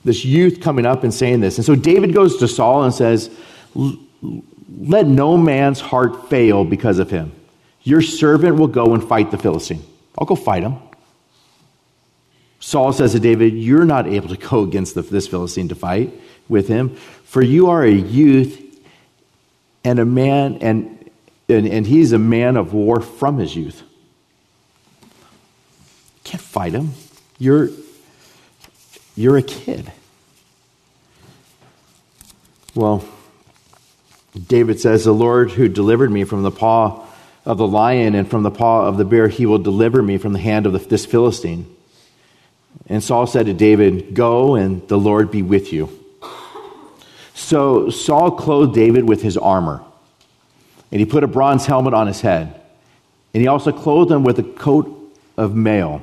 This 0.03 0.25
youth 0.25 0.59
coming 0.59 0.85
up 0.85 1.05
and 1.05 1.13
saying 1.13 1.39
this. 1.39 1.57
And 1.59 1.65
so 1.65 1.75
David 1.75 2.13
goes 2.13 2.39
to 2.39 2.47
Saul 2.49 2.83
and 2.83 2.93
says, 2.93 3.29
Let 4.77 5.07
no 5.07 5.37
man's 5.37 5.79
heart 5.79 6.29
fail 6.29 6.65
because 6.65 6.99
of 6.99 7.09
him. 7.09 7.31
Your 7.83 8.01
servant 8.01 8.57
will 8.57 8.67
go 8.67 8.93
and 8.93 9.03
fight 9.03 9.31
the 9.31 9.37
Philistine. 9.37 9.83
I'll 10.17 10.25
go 10.25 10.35
fight 10.35 10.63
him. 10.63 10.77
Saul 12.59 12.91
says 12.93 13.11
to 13.11 13.19
David, 13.19 13.53
You're 13.53 13.85
not 13.85 14.07
able 14.07 14.29
to 14.29 14.37
go 14.37 14.63
against 14.63 14.95
this 14.95 15.27
Philistine 15.27 15.69
to 15.69 15.75
fight 15.75 16.13
with 16.49 16.67
him, 16.67 16.95
for 17.23 17.41
you 17.41 17.69
are 17.69 17.83
a 17.83 17.91
youth 17.91 18.61
and 19.83 19.99
a 19.99 20.05
man, 20.05 20.57
and, 20.61 21.11
and, 21.47 21.67
and 21.67 21.85
he's 21.85 22.11
a 22.11 22.17
man 22.17 22.57
of 22.57 22.73
war 22.73 23.01
from 23.01 23.37
his 23.37 23.55
youth. 23.55 23.83
You 25.03 25.09
can't 26.23 26.41
fight 26.41 26.73
him. 26.73 26.93
You're, 27.37 27.69
you're 29.15 29.37
a 29.37 29.43
kid. 29.43 29.91
Well, 32.73 33.05
David 34.47 34.79
says, 34.79 35.03
The 35.03 35.13
Lord 35.13 35.51
who 35.51 35.67
delivered 35.67 36.11
me 36.11 36.23
from 36.23 36.43
the 36.43 36.51
paw 36.51 37.05
of 37.45 37.57
the 37.57 37.67
lion 37.67 38.15
and 38.15 38.29
from 38.29 38.43
the 38.43 38.51
paw 38.51 38.85
of 38.85 38.97
the 38.97 39.05
bear, 39.05 39.27
he 39.27 39.45
will 39.45 39.59
deliver 39.59 40.01
me 40.01 40.17
from 40.17 40.33
the 40.33 40.39
hand 40.39 40.65
of 40.65 40.73
the, 40.73 40.79
this 40.79 41.05
Philistine. 41.05 41.73
And 42.87 43.03
Saul 43.03 43.27
said 43.27 43.45
to 43.45 43.53
David, 43.53 44.13
Go 44.13 44.55
and 44.55 44.85
the 44.87 44.97
Lord 44.97 45.31
be 45.31 45.41
with 45.41 45.71
you. 45.71 45.89
So 47.33 47.89
Saul 47.89 48.31
clothed 48.31 48.73
David 48.73 49.07
with 49.07 49.21
his 49.21 49.37
armor, 49.37 49.83
and 50.91 50.99
he 50.99 51.05
put 51.05 51.23
a 51.23 51.27
bronze 51.27 51.65
helmet 51.65 51.93
on 51.93 52.07
his 52.07 52.21
head, 52.21 52.59
and 53.33 53.41
he 53.41 53.47
also 53.47 53.71
clothed 53.71 54.11
him 54.11 54.23
with 54.23 54.39
a 54.39 54.43
coat 54.43 55.15
of 55.37 55.55
mail. 55.55 56.01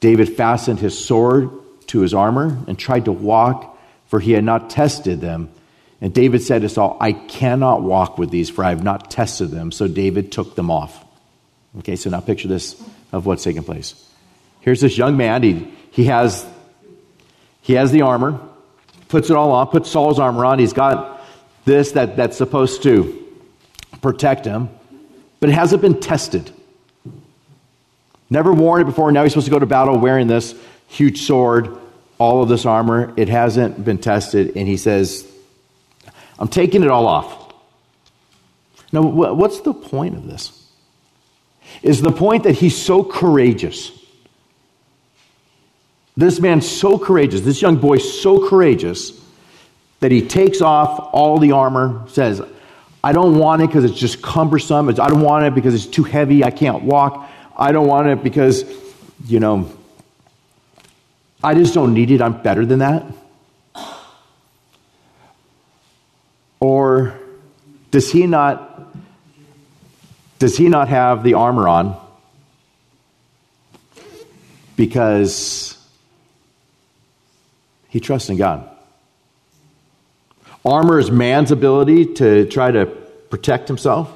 David 0.00 0.36
fastened 0.36 0.78
his 0.78 0.98
sword 0.98 1.50
to 1.88 2.00
his 2.00 2.14
armor 2.14 2.58
and 2.66 2.78
tried 2.78 3.04
to 3.04 3.12
walk, 3.12 3.78
for 4.06 4.18
he 4.18 4.32
had 4.32 4.44
not 4.44 4.70
tested 4.70 5.20
them. 5.20 5.50
And 6.00 6.14
David 6.14 6.42
said 6.42 6.62
to 6.62 6.68
Saul, 6.68 6.96
I 7.00 7.12
cannot 7.12 7.82
walk 7.82 8.16
with 8.16 8.30
these, 8.30 8.48
for 8.48 8.64
I 8.64 8.70
have 8.70 8.82
not 8.82 9.10
tested 9.10 9.50
them. 9.50 9.70
So 9.70 9.86
David 9.86 10.32
took 10.32 10.54
them 10.54 10.70
off. 10.70 11.04
Okay, 11.78 11.96
so 11.96 12.10
now 12.10 12.20
picture 12.20 12.48
this 12.48 12.80
of 13.12 13.26
what's 13.26 13.44
taking 13.44 13.62
place. 13.62 13.94
Here's 14.60 14.80
this 14.80 14.96
young 14.96 15.16
man. 15.16 15.42
He, 15.42 15.72
he, 15.90 16.04
has, 16.04 16.46
he 17.60 17.74
has 17.74 17.92
the 17.92 18.02
armor, 18.02 18.40
puts 19.08 19.30
it 19.30 19.36
all 19.36 19.52
on, 19.52 19.66
puts 19.68 19.90
Saul's 19.90 20.18
armor 20.18 20.44
on. 20.44 20.58
He's 20.58 20.72
got 20.72 21.20
this 21.64 21.92
that, 21.92 22.16
that's 22.16 22.36
supposed 22.36 22.82
to 22.84 23.16
protect 24.00 24.46
him, 24.46 24.70
but 25.38 25.50
it 25.50 25.52
hasn't 25.52 25.82
been 25.82 26.00
tested. 26.00 26.50
Never 28.30 28.52
worn 28.52 28.82
it 28.82 28.84
before. 28.84 29.10
Now 29.12 29.22
he's 29.24 29.32
supposed 29.32 29.46
to 29.46 29.50
go 29.50 29.58
to 29.58 29.66
battle 29.66 29.98
wearing 29.98 30.28
this 30.28 30.54
huge 30.88 31.22
sword, 31.22 31.76
all 32.18 32.42
of 32.42 32.48
this 32.48 32.64
armor. 32.64 33.12
It 33.16 33.28
hasn't 33.28 33.84
been 33.84 33.98
tested. 33.98 34.56
And 34.56 34.68
he 34.68 34.76
says, 34.76 35.29
I'm 36.40 36.48
taking 36.48 36.82
it 36.82 36.88
all 36.88 37.06
off. 37.06 37.54
Now, 38.92 39.02
what's 39.02 39.60
the 39.60 39.72
point 39.72 40.16
of 40.16 40.26
this? 40.26 40.60
is 41.82 42.02
the 42.02 42.12
point 42.12 42.44
that 42.44 42.52
he's 42.52 42.76
so 42.76 43.02
courageous. 43.02 43.92
This 46.16 46.40
man's 46.40 46.68
so 46.68 46.98
courageous, 46.98 47.40
this 47.42 47.62
young 47.62 47.76
boy's 47.76 48.20
so 48.20 48.48
courageous 48.48 49.18
that 50.00 50.10
he 50.10 50.26
takes 50.26 50.60
off 50.60 51.10
all 51.12 51.38
the 51.38 51.52
armor, 51.52 52.04
says, 52.08 52.42
I 53.02 53.12
don't 53.12 53.38
want 53.38 53.62
it 53.62 53.68
because 53.68 53.84
it's 53.84 53.98
just 53.98 54.20
cumbersome. 54.20 54.88
I 54.88 54.92
don't 54.92 55.22
want 55.22 55.46
it 55.46 55.54
because 55.54 55.74
it's 55.74 55.86
too 55.86 56.02
heavy. 56.02 56.44
I 56.44 56.50
can't 56.50 56.82
walk. 56.82 57.30
I 57.56 57.72
don't 57.72 57.86
want 57.86 58.08
it 58.08 58.22
because, 58.22 58.64
you 59.26 59.40
know, 59.40 59.70
I 61.42 61.54
just 61.54 61.72
don't 61.72 61.94
need 61.94 62.10
it. 62.10 62.20
I'm 62.20 62.42
better 62.42 62.66
than 62.66 62.80
that. 62.80 63.06
Or 66.60 67.18
does 67.90 68.10
he 68.10 68.26
not 68.26 68.66
does 70.38 70.56
he 70.56 70.68
not 70.68 70.88
have 70.88 71.22
the 71.22 71.34
armor 71.34 71.68
on 71.68 72.00
because 74.76 75.76
he 77.88 78.00
trusts 78.00 78.30
in 78.30 78.38
God? 78.38 78.66
Armor 80.64 80.98
is 80.98 81.10
man's 81.10 81.50
ability 81.50 82.14
to 82.14 82.46
try 82.46 82.70
to 82.70 82.86
protect 82.86 83.68
himself. 83.68 84.10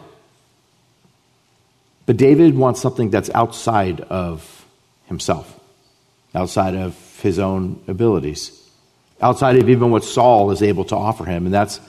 But 2.06 2.16
David 2.16 2.56
wants 2.56 2.80
something 2.80 3.10
that's 3.10 3.30
outside 3.30 4.00
of 4.00 4.66
himself, 5.06 5.58
outside 6.34 6.74
of 6.74 6.96
his 7.22 7.38
own 7.38 7.82
abilities, 7.88 8.66
outside 9.20 9.56
of 9.56 9.68
even 9.68 9.90
what 9.90 10.04
Saul 10.04 10.50
is 10.50 10.62
able 10.62 10.84
to 10.86 10.96
offer 10.96 11.24
him, 11.24 11.46
and 11.46 11.54
that's 11.54 11.80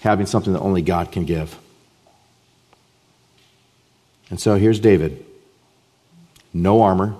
having 0.00 0.26
something 0.26 0.52
that 0.52 0.60
only 0.60 0.82
God 0.82 1.12
can 1.12 1.24
give. 1.24 1.58
And 4.30 4.40
so 4.40 4.56
here's 4.56 4.80
David. 4.80 5.24
No 6.52 6.82
armor. 6.82 7.14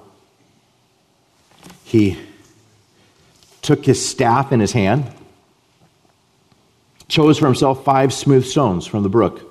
He 1.84 2.18
took 3.62 3.84
his 3.84 4.06
staff 4.06 4.52
in 4.52 4.60
his 4.60 4.72
hand 4.72 5.10
chose 7.08 7.38
for 7.38 7.46
himself 7.46 7.84
five 7.84 8.12
smooth 8.12 8.44
stones 8.44 8.86
from 8.86 9.02
the 9.02 9.08
brook. 9.08 9.42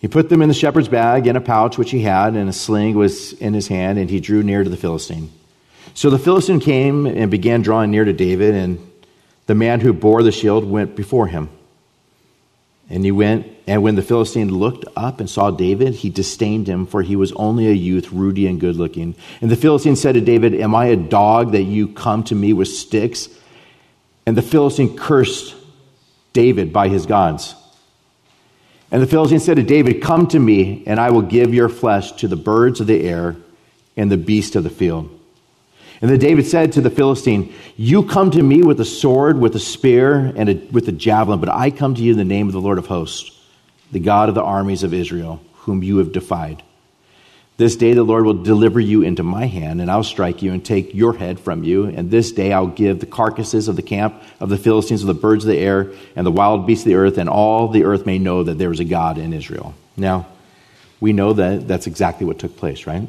He 0.00 0.08
put 0.08 0.28
them 0.28 0.42
in 0.42 0.48
the 0.48 0.54
shepherd's 0.54 0.88
bag 0.88 1.26
in 1.26 1.36
a 1.36 1.40
pouch 1.40 1.78
which 1.78 1.90
he 1.90 2.00
had, 2.00 2.34
and 2.34 2.48
a 2.48 2.52
sling 2.52 2.96
was 2.96 3.34
in 3.34 3.54
his 3.54 3.68
hand, 3.68 3.98
and 3.98 4.10
he 4.10 4.18
drew 4.18 4.42
near 4.42 4.64
to 4.64 4.70
the 4.70 4.76
Philistine. 4.76 5.30
So 5.94 6.10
the 6.10 6.18
Philistine 6.18 6.58
came 6.58 7.06
and 7.06 7.30
began 7.30 7.62
drawing 7.62 7.90
near 7.90 8.04
to 8.04 8.12
David, 8.12 8.54
and 8.54 8.90
the 9.46 9.54
man 9.54 9.80
who 9.80 9.92
bore 9.92 10.22
the 10.22 10.32
shield 10.32 10.64
went 10.64 10.96
before 10.96 11.28
him. 11.28 11.50
And 12.92 13.06
he 13.06 13.10
went, 13.10 13.46
and 13.66 13.82
when 13.82 13.94
the 13.94 14.02
Philistine 14.02 14.52
looked 14.52 14.84
up 14.96 15.18
and 15.18 15.28
saw 15.28 15.50
David, 15.50 15.94
he 15.94 16.10
disdained 16.10 16.66
him, 16.66 16.84
for 16.84 17.00
he 17.00 17.16
was 17.16 17.32
only 17.32 17.68
a 17.68 17.72
youth, 17.72 18.12
ruddy 18.12 18.46
and 18.46 18.60
good 18.60 18.76
looking. 18.76 19.16
And 19.40 19.50
the 19.50 19.56
Philistine 19.56 19.96
said 19.96 20.12
to 20.12 20.20
David, 20.20 20.54
Am 20.54 20.74
I 20.74 20.88
a 20.88 20.96
dog 20.96 21.52
that 21.52 21.62
you 21.62 21.88
come 21.88 22.22
to 22.24 22.34
me 22.34 22.52
with 22.52 22.68
sticks? 22.68 23.30
And 24.26 24.36
the 24.36 24.42
Philistine 24.42 24.94
cursed 24.94 25.54
David 26.34 26.70
by 26.70 26.88
his 26.88 27.06
gods. 27.06 27.54
And 28.90 29.00
the 29.00 29.06
Philistine 29.06 29.40
said 29.40 29.56
to 29.56 29.62
David, 29.62 30.02
Come 30.02 30.26
to 30.26 30.38
me, 30.38 30.84
and 30.86 31.00
I 31.00 31.12
will 31.12 31.22
give 31.22 31.54
your 31.54 31.70
flesh 31.70 32.12
to 32.12 32.28
the 32.28 32.36
birds 32.36 32.78
of 32.78 32.88
the 32.88 33.02
air 33.02 33.36
and 33.96 34.12
the 34.12 34.18
beasts 34.18 34.54
of 34.54 34.64
the 34.64 34.70
field. 34.70 35.18
And 36.02 36.10
then 36.10 36.18
David 36.18 36.46
said 36.46 36.72
to 36.72 36.80
the 36.80 36.90
Philistine, 36.90 37.54
You 37.76 38.02
come 38.02 38.32
to 38.32 38.42
me 38.42 38.62
with 38.62 38.80
a 38.80 38.84
sword, 38.84 39.38
with 39.38 39.54
a 39.54 39.60
spear, 39.60 40.32
and 40.36 40.48
a, 40.48 40.54
with 40.72 40.88
a 40.88 40.92
javelin, 40.92 41.38
but 41.38 41.48
I 41.48 41.70
come 41.70 41.94
to 41.94 42.02
you 42.02 42.10
in 42.10 42.18
the 42.18 42.24
name 42.24 42.48
of 42.48 42.52
the 42.52 42.60
Lord 42.60 42.78
of 42.78 42.86
hosts, 42.86 43.40
the 43.92 44.00
God 44.00 44.28
of 44.28 44.34
the 44.34 44.42
armies 44.42 44.82
of 44.82 44.92
Israel, 44.92 45.40
whom 45.54 45.84
you 45.84 45.98
have 45.98 46.10
defied. 46.10 46.64
This 47.56 47.76
day 47.76 47.92
the 47.94 48.02
Lord 48.02 48.24
will 48.24 48.42
deliver 48.42 48.80
you 48.80 49.02
into 49.02 49.22
my 49.22 49.46
hand, 49.46 49.80
and 49.80 49.88
I'll 49.88 50.02
strike 50.02 50.42
you 50.42 50.52
and 50.52 50.64
take 50.64 50.92
your 50.92 51.12
head 51.12 51.38
from 51.38 51.62
you. 51.62 51.84
And 51.84 52.10
this 52.10 52.32
day 52.32 52.52
I'll 52.52 52.66
give 52.66 52.98
the 52.98 53.06
carcasses 53.06 53.68
of 53.68 53.76
the 53.76 53.82
camp 53.82 54.20
of 54.40 54.48
the 54.48 54.58
Philistines, 54.58 55.02
of 55.02 55.06
the 55.06 55.14
birds 55.14 55.44
of 55.44 55.50
the 55.50 55.58
air, 55.58 55.92
and 56.16 56.26
the 56.26 56.32
wild 56.32 56.66
beasts 56.66 56.84
of 56.84 56.88
the 56.88 56.96
earth, 56.96 57.18
and 57.18 57.28
all 57.28 57.68
the 57.68 57.84
earth 57.84 58.06
may 58.06 58.18
know 58.18 58.42
that 58.42 58.58
there 58.58 58.72
is 58.72 58.80
a 58.80 58.84
God 58.84 59.18
in 59.18 59.32
Israel. 59.32 59.74
Now, 59.96 60.26
we 60.98 61.12
know 61.12 61.34
that 61.34 61.68
that's 61.68 61.86
exactly 61.86 62.26
what 62.26 62.40
took 62.40 62.56
place, 62.56 62.88
right? 62.88 63.06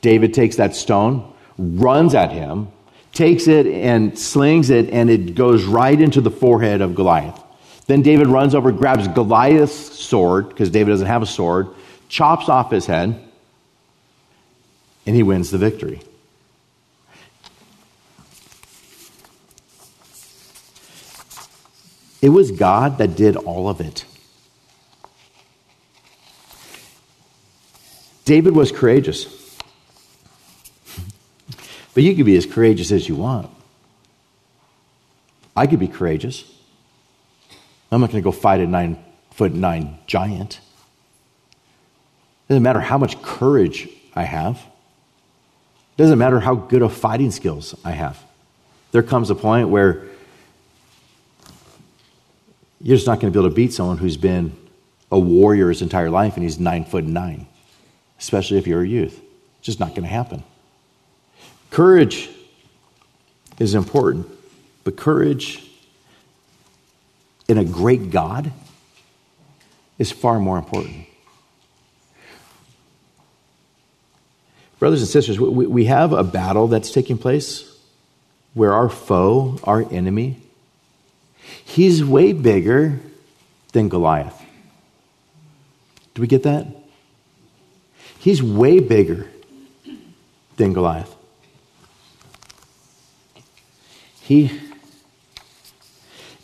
David 0.00 0.32
takes 0.32 0.56
that 0.56 0.76
stone, 0.76 1.32
runs 1.58 2.14
at 2.14 2.32
him, 2.32 2.68
takes 3.12 3.48
it 3.48 3.66
and 3.66 4.18
slings 4.18 4.70
it, 4.70 4.90
and 4.90 5.10
it 5.10 5.34
goes 5.34 5.64
right 5.64 6.00
into 6.00 6.20
the 6.20 6.30
forehead 6.30 6.80
of 6.80 6.94
Goliath. 6.94 7.42
Then 7.86 8.02
David 8.02 8.28
runs 8.28 8.54
over, 8.54 8.70
grabs 8.70 9.08
Goliath's 9.08 9.74
sword, 9.74 10.48
because 10.48 10.70
David 10.70 10.90
doesn't 10.90 11.06
have 11.06 11.22
a 11.22 11.26
sword, 11.26 11.68
chops 12.08 12.48
off 12.48 12.70
his 12.70 12.86
head 12.86 13.28
and 15.06 15.16
he 15.16 15.22
wins 15.22 15.50
the 15.50 15.56
victory. 15.56 16.02
It 22.20 22.28
was 22.28 22.50
God 22.50 22.98
that 22.98 23.16
did 23.16 23.36
all 23.36 23.68
of 23.70 23.80
it. 23.80 24.04
David 28.26 28.54
was 28.54 28.70
courageous. 28.70 29.47
But 31.98 32.04
you 32.04 32.14
can 32.14 32.24
be 32.24 32.36
as 32.36 32.46
courageous 32.46 32.92
as 32.92 33.08
you 33.08 33.16
want. 33.16 33.50
I 35.56 35.66
could 35.66 35.80
be 35.80 35.88
courageous. 35.88 36.44
I'm 37.90 38.00
not 38.00 38.12
going 38.12 38.22
to 38.22 38.24
go 38.24 38.30
fight 38.30 38.60
a 38.60 38.68
nine 38.68 39.04
foot 39.32 39.52
nine 39.52 39.98
giant. 40.06 40.60
It 41.48 42.50
doesn't 42.50 42.62
matter 42.62 42.78
how 42.78 42.98
much 42.98 43.20
courage 43.20 43.88
I 44.14 44.22
have. 44.22 44.58
It 44.58 45.96
Doesn't 45.96 46.20
matter 46.20 46.38
how 46.38 46.54
good 46.54 46.82
of 46.82 46.92
fighting 46.94 47.32
skills 47.32 47.74
I 47.84 47.90
have. 47.90 48.22
There 48.92 49.02
comes 49.02 49.28
a 49.30 49.34
point 49.34 49.68
where 49.68 50.04
you're 52.80 52.96
just 52.96 53.08
not 53.08 53.18
going 53.18 53.32
to 53.32 53.36
be 53.36 53.44
able 53.44 53.50
to 53.50 53.56
beat 53.56 53.72
someone 53.72 53.98
who's 53.98 54.16
been 54.16 54.56
a 55.10 55.18
warrior 55.18 55.68
his 55.68 55.82
entire 55.82 56.10
life 56.10 56.36
and 56.36 56.44
he's 56.44 56.60
nine 56.60 56.84
foot 56.84 57.02
nine, 57.02 57.48
especially 58.20 58.56
if 58.58 58.68
you're 58.68 58.82
a 58.82 58.88
youth. 58.88 59.20
It's 59.58 59.66
just 59.66 59.80
not 59.80 59.96
going 59.96 60.02
to 60.02 60.08
happen. 60.08 60.44
Courage 61.70 62.28
is 63.58 63.74
important, 63.74 64.26
but 64.84 64.96
courage 64.96 65.68
in 67.48 67.58
a 67.58 67.64
great 67.64 68.10
God 68.10 68.52
is 69.98 70.12
far 70.12 70.38
more 70.38 70.58
important. 70.58 71.06
Brothers 74.78 75.00
and 75.00 75.08
sisters, 75.08 75.40
we, 75.40 75.86
have 75.86 76.12
a 76.12 76.22
battle 76.22 76.68
that's 76.68 76.92
taking 76.92 77.18
place 77.18 77.76
where 78.54 78.72
our 78.72 78.88
foe, 78.88 79.58
our 79.64 79.84
enemy, 79.90 80.40
he's 81.64 82.04
way 82.04 82.32
bigger 82.32 83.00
than 83.72 83.88
Goliath. 83.88 84.40
Do 86.14 86.22
we 86.22 86.28
get 86.28 86.44
that? 86.44 86.66
He's 88.20 88.40
way 88.40 88.78
bigger 88.78 89.28
than 90.56 90.72
Goliath. 90.72 91.17
He 94.28 94.60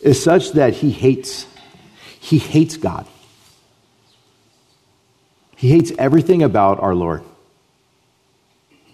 is 0.01 0.23
such 0.23 0.53
that 0.53 0.73
he 0.73 0.89
hates 0.89 1.45
he 2.19 2.39
hates 2.39 2.77
God. 2.77 3.05
He 5.55 5.69
hates 5.69 5.91
everything 5.99 6.41
about 6.41 6.79
our 6.79 6.95
Lord. 6.95 7.21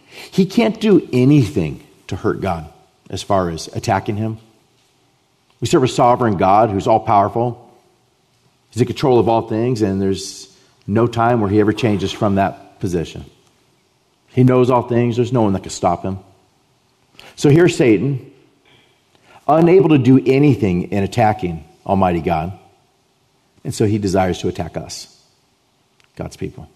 He 0.08 0.46
can't 0.46 0.82
do 0.82 1.08
anything 1.14 1.88
to 2.08 2.18
hurt 2.18 2.42
God 2.42 2.70
as 3.10 3.24
far 3.24 3.50
as 3.50 3.68
attacking 3.70 4.18
him. 4.18 4.40
We 5.62 5.68
serve 5.68 5.84
a 5.84 5.88
sovereign 5.88 6.36
God 6.36 6.70
who's 6.70 6.88
all 6.88 7.00
powerful. 7.00 7.74
He's 8.72 8.82
in 8.82 8.88
control 8.88 9.20
of 9.20 9.30
all 9.30 9.48
things, 9.48 9.82
and 9.82 10.02
there's 10.02 10.54
no 10.86 11.08
time 11.08 11.40
where 11.40 11.50
he 11.50 11.62
ever 11.62 11.72
changes 11.72 12.12
from 12.12 12.36
that 12.36 12.82
position. 12.82 13.24
He 14.28 14.44
knows 14.44 14.70
all 14.70 14.82
things, 14.82 15.16
there's 15.16 15.32
no 15.32 15.44
one 15.44 15.54
that 15.54 15.62
can 15.62 15.70
stop 15.70 16.04
him. 16.04 16.20
So 17.38 17.50
here's 17.50 17.78
Satan, 17.78 18.31
unable 19.58 19.90
to 19.90 19.98
do 19.98 20.22
anything 20.26 20.92
in 20.92 21.04
attacking 21.04 21.66
Almighty 21.86 22.22
God. 22.22 22.58
And 23.64 23.74
so 23.74 23.86
he 23.86 23.98
desires 23.98 24.40
to 24.40 24.48
attack 24.48 24.78
us, 24.78 25.24
God's 26.16 26.38
people 26.38 26.70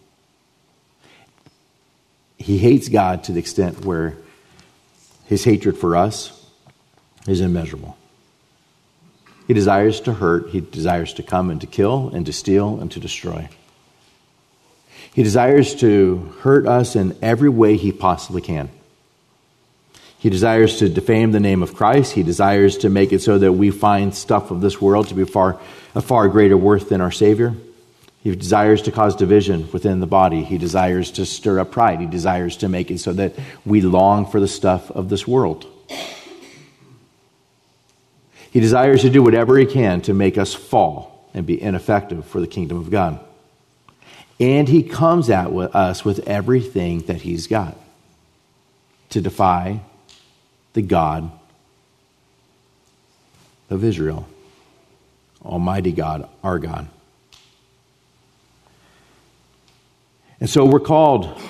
he 2.38 2.58
hates 2.58 2.90
God 2.90 3.24
to 3.26 3.32
the 3.32 3.40
extent 3.40 3.86
where 3.86 4.18
his 5.26 5.44
hatred 5.44 5.78
for 5.78 5.96
us 5.96 6.32
is 7.28 7.42
immeasurable. 7.42 7.98
He 9.48 9.54
desires 9.54 10.02
to 10.02 10.14
hurt, 10.14 10.50
he 10.50 10.62
desires 10.62 11.14
to 11.14 11.24
come 11.24 11.50
and 11.50 11.62
to 11.62 11.68
kill 11.68 12.10
and 12.14 12.26
to 12.26 12.34
steal 12.34 12.80
and 12.80 12.92
to 12.92 13.00
destroy. 13.00 13.50
He 15.14 15.24
desires 15.24 15.76
to 15.76 16.34
hurt 16.42 16.68
us 16.68 16.96
in 16.96 17.18
every 17.22 17.50
way 17.50 17.78
he 17.78 17.92
possibly 17.92 18.42
can. 18.42 18.70
He 20.26 20.32
desires 20.32 20.78
to 20.78 20.90
defame 20.90 21.34
the 21.34 21.40
name 21.40 21.62
of 21.62 21.76
Christ. 21.76 22.14
He 22.14 22.24
desires 22.24 22.80
to 22.80 22.90
make 22.90 23.14
it 23.14 23.22
so 23.22 23.38
that 23.38 23.54
we 23.54 23.70
find 23.70 24.16
stuff 24.16 24.50
of 24.50 24.60
this 24.60 24.82
world 24.82 25.10
to 25.10 25.14
be 25.14 25.24
far, 25.24 25.60
a 25.94 26.02
far 26.02 26.28
greater 26.30 26.58
worth 26.58 26.90
than 26.90 27.00
our 27.00 27.12
Savior. 27.12 27.54
He 28.24 28.36
desires 28.36 28.82
to 28.82 28.92
cause 28.92 29.16
division 29.16 29.72
within 29.72 30.00
the 30.00 30.08
body. 30.08 30.44
He 30.44 30.58
desires 30.58 31.12
to 31.12 31.28
stir 31.28 31.60
up 31.60 31.70
pride. 31.70 32.00
He 32.00 32.08
desires 32.08 32.58
to 32.58 32.68
make 32.68 32.90
it 32.90 33.02
so 33.02 33.14
that 33.14 33.36
we 33.68 33.82
long 33.82 34.26
for 34.26 34.40
the 34.40 34.48
stuff 34.48 34.90
of 34.90 35.10
this 35.10 35.28
world. 35.28 35.68
He 38.50 38.60
desires 38.60 39.04
to 39.04 39.12
do 39.12 39.22
whatever 39.22 39.60
he 39.60 39.68
can 39.68 40.02
to 40.02 40.16
make 40.16 40.40
us 40.40 40.56
fall 40.56 41.30
and 41.36 41.46
be 41.46 41.62
ineffective 41.62 42.26
for 42.26 42.42
the 42.42 42.48
kingdom 42.48 42.80
of 42.80 42.90
God. 42.90 43.20
And 44.40 44.68
he 44.68 44.82
comes 44.82 45.30
at 45.30 45.52
us 45.52 46.04
with 46.04 46.28
everything 46.28 47.02
that 47.02 47.22
he's 47.22 47.46
got 47.46 47.78
to 49.10 49.22
defy 49.22 49.82
the 50.76 50.82
God 50.82 51.32
of 53.70 53.84
Israel, 53.84 54.28
Almighty 55.44 55.94
God, 55.94 56.30
our 56.44 56.60
God. 56.60 56.88
And 60.42 60.50
so 60.50 60.66
we're 60.66 60.82
called 60.82 61.42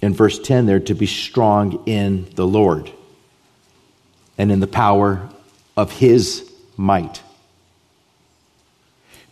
in 0.00 0.14
verse 0.14 0.38
10 0.38 0.66
there 0.66 0.78
to 0.80 0.94
be 0.94 1.06
strong 1.06 1.82
in 1.86 2.28
the 2.36 2.46
Lord 2.46 2.90
and 4.38 4.52
in 4.52 4.60
the 4.60 4.68
power 4.68 5.28
of 5.76 5.90
his 5.90 6.48
might. 6.76 7.22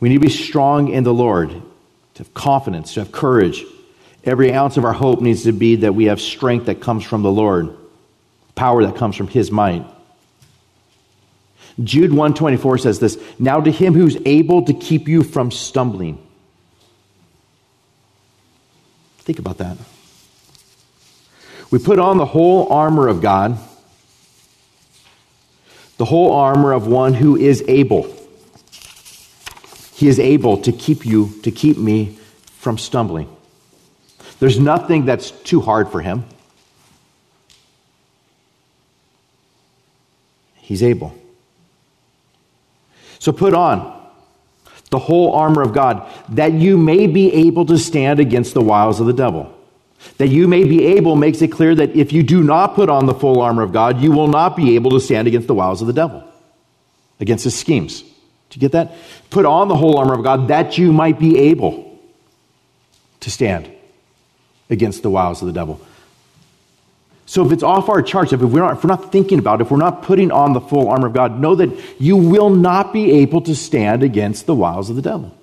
We 0.00 0.08
need 0.08 0.16
to 0.16 0.20
be 0.20 0.30
strong 0.30 0.88
in 0.88 1.04
the 1.04 1.14
Lord, 1.14 1.50
to 1.50 2.18
have 2.18 2.34
confidence, 2.34 2.94
to 2.94 3.00
have 3.00 3.12
courage. 3.12 3.64
Every 4.24 4.52
ounce 4.52 4.76
of 4.76 4.84
our 4.84 4.92
hope 4.92 5.20
needs 5.20 5.44
to 5.44 5.52
be 5.52 5.76
that 5.76 5.94
we 5.94 6.06
have 6.06 6.20
strength 6.20 6.66
that 6.66 6.80
comes 6.80 7.04
from 7.04 7.22
the 7.22 7.30
Lord, 7.30 7.76
power 8.54 8.84
that 8.84 8.96
comes 8.96 9.16
from 9.16 9.28
his 9.28 9.50
might. 9.50 9.84
Jude 11.82 12.10
124 12.10 12.78
says 12.78 12.98
this, 12.98 13.16
"Now 13.38 13.60
to 13.60 13.70
him 13.70 13.94
who's 13.94 14.16
able 14.26 14.62
to 14.62 14.74
keep 14.74 15.08
you 15.08 15.22
from 15.22 15.50
stumbling." 15.50 16.18
Think 19.18 19.38
about 19.38 19.58
that. 19.58 19.78
We 21.70 21.78
put 21.78 21.98
on 21.98 22.18
the 22.18 22.26
whole 22.26 22.70
armor 22.70 23.08
of 23.08 23.22
God, 23.22 23.58
the 25.96 26.04
whole 26.04 26.32
armor 26.32 26.72
of 26.72 26.86
one 26.86 27.14
who 27.14 27.36
is 27.36 27.64
able. 27.68 28.06
He 29.94 30.08
is 30.08 30.18
able 30.18 30.58
to 30.58 30.72
keep 30.72 31.06
you, 31.06 31.32
to 31.44 31.50
keep 31.50 31.78
me 31.78 32.18
from 32.58 32.76
stumbling. 32.76 33.28
There's 34.40 34.58
nothing 34.58 35.06
that's 35.06 35.30
too 35.30 35.60
hard 35.60 35.90
for 35.90 36.00
him. 36.00 36.24
He's 40.62 40.82
able. 40.82 41.14
So 43.18 43.30
put 43.32 43.52
on 43.52 44.00
the 44.90 44.98
whole 44.98 45.34
armor 45.34 45.62
of 45.62 45.72
God, 45.72 46.08
that 46.28 46.52
you 46.52 46.76
may 46.76 47.06
be 47.06 47.32
able 47.32 47.66
to 47.66 47.78
stand 47.78 48.20
against 48.20 48.54
the 48.54 48.60
wiles 48.60 49.00
of 49.00 49.06
the 49.06 49.12
devil. 49.12 49.52
That 50.18 50.28
you 50.28 50.48
may 50.48 50.64
be 50.64 50.84
able 50.86 51.16
makes 51.16 51.42
it 51.42 51.48
clear 51.48 51.74
that 51.74 51.96
if 51.96 52.12
you 52.12 52.22
do 52.22 52.42
not 52.42 52.74
put 52.74 52.88
on 52.88 53.06
the 53.06 53.14
full 53.14 53.40
armor 53.40 53.62
of 53.62 53.72
God, 53.72 54.00
you 54.00 54.12
will 54.12 54.28
not 54.28 54.56
be 54.56 54.74
able 54.74 54.90
to 54.92 55.00
stand 55.00 55.28
against 55.28 55.48
the 55.48 55.54
wiles 55.54 55.80
of 55.80 55.86
the 55.86 55.92
devil, 55.92 56.24
against 57.20 57.44
his 57.44 57.58
schemes. 57.58 58.02
Do 58.02 58.56
you 58.56 58.60
get 58.60 58.72
that? 58.72 58.94
Put 59.30 59.46
on 59.46 59.68
the 59.68 59.76
whole 59.76 59.98
armor 59.98 60.14
of 60.14 60.22
God 60.22 60.48
that 60.48 60.76
you 60.76 60.92
might 60.92 61.18
be 61.18 61.38
able 61.38 61.98
to 63.20 63.30
stand 63.30 63.70
against 64.68 65.02
the 65.02 65.10
wiles 65.10 65.40
of 65.40 65.46
the 65.46 65.54
devil. 65.54 65.80
So 67.24 67.46
if 67.46 67.52
it's 67.52 67.62
off 67.62 67.88
our 67.88 68.02
charts, 68.02 68.32
if 68.32 68.40
we're, 68.40 68.60
not, 68.60 68.76
if 68.76 68.84
we're 68.84 68.88
not 68.88 69.12
thinking 69.12 69.38
about 69.38 69.60
it, 69.60 69.64
if 69.64 69.70
we're 69.70 69.78
not 69.78 70.02
putting 70.02 70.30
on 70.30 70.52
the 70.52 70.60
full 70.60 70.88
armor 70.88 71.06
of 71.06 71.12
God, 71.12 71.38
know 71.38 71.54
that 71.54 71.70
you 71.98 72.16
will 72.16 72.50
not 72.50 72.92
be 72.92 73.12
able 73.20 73.40
to 73.42 73.54
stand 73.54 74.02
against 74.02 74.46
the 74.46 74.54
wiles 74.54 74.90
of 74.90 74.96
the 74.96 75.02
devil. 75.02 75.34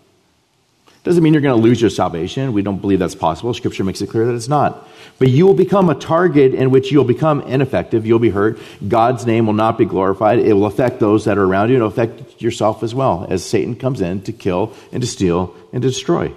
Doesn't 1.04 1.24
mean 1.24 1.34
you're 1.34 1.42
going 1.42 1.56
to 1.56 1.64
lose 1.64 1.80
your 1.80 1.90
salvation. 1.90 2.52
We 2.52 2.62
don't 2.62 2.80
believe 2.80 3.00
that's 3.00 3.16
possible. 3.16 3.54
Scripture 3.54 3.86
makes 3.86 4.02
it 4.02 4.10
clear 4.10 4.26
that 4.26 4.36
it's 4.36 4.50
not. 4.50 4.88
But 5.18 5.30
you 5.30 5.48
will 5.48 5.54
become 5.54 5.90
a 5.90 5.96
target 5.96 6.54
in 6.54 6.72
which 6.72 6.92
you'll 6.92 7.06
become 7.06 7.42
ineffective. 7.42 8.06
You'll 8.06 8.20
be 8.20 8.30
hurt. 8.30 8.60
God's 8.86 9.26
name 9.26 9.46
will 9.46 9.54
not 9.54 9.78
be 9.78 9.86
glorified. 9.86 10.40
It 10.40 10.54
will 10.54 10.66
affect 10.66 11.00
those 11.00 11.26
that 11.26 11.38
are 11.38 11.44
around 11.44 11.70
you. 11.70 11.78
It'll 11.78 11.88
affect 11.88 12.42
yourself 12.42 12.84
as 12.84 12.94
well 12.94 13.26
as 13.30 13.46
Satan 13.46 13.76
comes 13.76 14.02
in 14.02 14.22
to 14.24 14.34
kill 14.34 14.74
and 14.92 15.02
to 15.02 15.08
steal 15.08 15.56
and 15.72 15.82
to 15.82 15.88
destroy. 15.88 16.34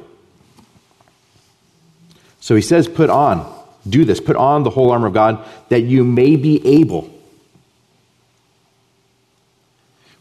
So 2.40 2.54
he 2.54 2.62
says, 2.62 2.88
put 2.88 3.10
on 3.10 3.61
do 3.88 4.04
this. 4.04 4.20
Put 4.20 4.36
on 4.36 4.62
the 4.62 4.70
whole 4.70 4.90
armor 4.90 5.08
of 5.08 5.14
God 5.14 5.44
that 5.68 5.80
you 5.80 6.04
may 6.04 6.36
be 6.36 6.80
able. 6.80 7.10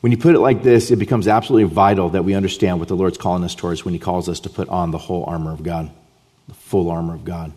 When 0.02 0.12
you 0.12 0.17
put 0.17 0.34
it 0.34 0.39
like 0.39 0.63
this, 0.63 0.89
it 0.89 0.95
becomes 0.95 1.28
absolutely 1.28 1.71
vital 1.74 2.10
that 2.10 2.26
we 2.26 2.34
understand 2.34 2.80
what 2.80 2.88
the 2.88 2.95
Lord's 2.95 3.19
calling 3.19 3.43
us 3.43 3.54
towards 3.54 3.86
when 3.86 3.93
He 3.93 4.00
calls 4.00 4.28
us 4.28 4.39
to 4.41 4.50
put 4.50 4.67
on 4.69 4.89
the 4.89 4.97
whole 4.97 5.24
armor 5.26 5.52
of 5.52 5.62
God, 5.62 5.91
the 6.47 6.56
full 6.56 6.89
armor 6.89 7.13
of 7.13 7.24
God. 7.24 7.54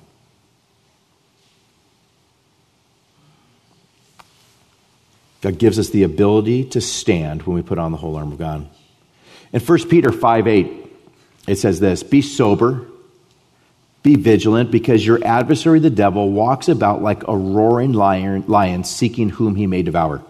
God 5.41 5.59
gives 5.59 5.79
us 5.79 5.91
the 5.91 6.05
ability 6.05 6.65
to 6.71 6.81
stand 6.81 7.43
when 7.43 7.55
we 7.55 7.63
put 7.63 7.79
on 7.79 7.93
the 7.93 7.99
whole 7.99 8.17
armor 8.17 8.33
of 8.33 8.39
God. 8.39 8.69
In 9.53 9.61
1 9.61 9.89
Peter 9.89 10.11
5 10.11 10.47
8, 10.47 10.93
it 11.47 11.57
says 11.57 11.81
this 11.81 12.03
Be 12.03 12.21
sober 12.21 12.87
be 14.05 14.15
vigilant 14.17 14.71
because 14.71 15.05
your 15.05 15.19
adversary, 15.25 15.81
the 15.81 15.89
devil, 15.89 16.31
walks 16.31 16.69
about 16.69 17.03
like 17.03 17.27
a 17.27 17.35
roaring 17.35 17.95
lion, 17.95 18.45
lion 18.47 18.85
seeking 18.85 19.31
whom 19.31 19.57
he 19.57 19.67
may 19.67 19.83
devour. 19.83 20.23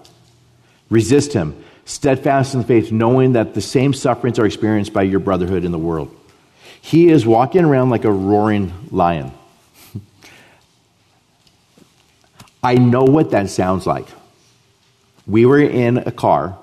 Resist 0.90 1.32
him, 1.32 1.60
steadfast 1.84 2.54
in 2.54 2.60
the 2.60 2.66
faith, 2.66 2.92
knowing 2.92 3.32
that 3.32 3.52
the 3.52 3.60
same 3.60 3.92
sufferings 3.92 4.38
are 4.38 4.46
experienced 4.46 4.92
by 4.92 5.02
your 5.02 5.18
brotherhood 5.18 5.64
in 5.64 5.72
the 5.72 5.78
world. 5.78 6.16
He 6.80 7.08
is 7.08 7.26
walking 7.26 7.64
around 7.64 7.90
like 7.90 8.04
a 8.04 8.12
roaring 8.12 8.72
lion. 8.92 9.32
I 12.62 12.76
know 12.76 13.02
what 13.02 13.32
that 13.32 13.50
sounds 13.50 13.88
like. 13.88 14.06
We 15.26 15.46
were 15.46 15.60
in 15.60 15.98
a 15.98 16.12
car 16.12 16.56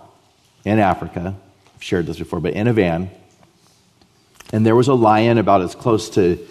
in 0.64 0.80
Africa. 0.80 1.36
I've 1.76 1.84
shared 1.84 2.06
this 2.06 2.20
before, 2.20 2.40
but 2.40 2.54
in 2.54 2.68
a 2.68 2.74
van. 2.74 3.12
And 4.54 4.66
there 4.66 4.78
was 4.78 4.88
a 4.88 4.94
lion 4.94 5.38
about 5.38 5.62
as 5.62 5.76
close 5.76 6.10
to 6.12 6.48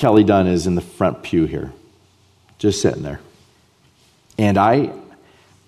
Kelly 0.00 0.24
Dunn 0.24 0.46
is 0.46 0.66
in 0.66 0.76
the 0.76 0.80
front 0.80 1.22
pew 1.22 1.44
here, 1.44 1.74
just 2.58 2.80
sitting 2.80 3.02
there. 3.02 3.20
And 4.38 4.56
I, 4.56 4.92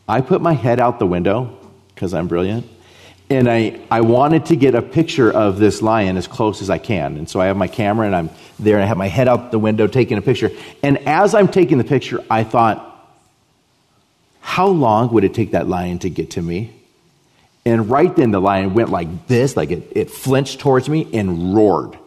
I 0.09 0.23
put 0.23 0.40
my 0.40 0.55
head 0.55 0.81
out 0.81 0.99
the 0.99 1.07
window 1.07 1.55
because 1.95 2.14
I'm 2.14 2.29
brilliant. 2.29 2.66
And 3.29 3.47
I, 3.47 3.79
I 3.90 4.01
wanted 4.01 4.47
to 4.47 4.57
get 4.57 4.75
a 4.75 4.81
picture 4.81 5.31
of 5.31 5.59
this 5.59 5.83
lion 5.83 6.16
as 6.16 6.27
close 6.27 6.62
as 6.62 6.71
I 6.71 6.79
can. 6.79 7.18
And 7.18 7.29
so 7.29 7.42
I 7.42 7.47
have 7.47 7.59
my 7.59 7.68
camera 7.68 8.07
and 8.07 8.16
I'm 8.16 8.31
there 8.59 8.77
and 8.77 8.85
I 8.85 8.87
have 8.87 8.97
my 8.97 9.07
head 9.07 9.29
out 9.29 9.51
the 9.51 9.59
window 9.59 9.87
taking 9.87 10.16
a 10.16 10.23
picture. 10.23 10.51
And 10.83 10.97
as 11.07 11.35
I'm 11.35 11.49
taking 11.49 11.77
the 11.77 11.85
picture, 11.85 12.25
I 12.31 12.42
thought, 12.42 12.88
how 14.40 14.68
long 14.68 15.12
would 15.12 15.25
it 15.25 15.35
take 15.35 15.51
that 15.51 15.68
lion 15.68 15.99
to 15.99 16.09
get 16.09 16.31
to 16.33 16.42
me? 16.42 16.73
And 17.66 17.90
right 17.90 18.16
then 18.16 18.31
the 18.31 18.40
lion 18.40 18.73
went 18.73 18.88
like 18.88 19.27
this, 19.27 19.59
like 19.59 19.71
it, 19.71 19.92
it 19.95 20.11
flinched 20.11 20.61
towards 20.61 20.88
me 20.88 21.07
and 21.12 21.55
roared. 21.55 21.99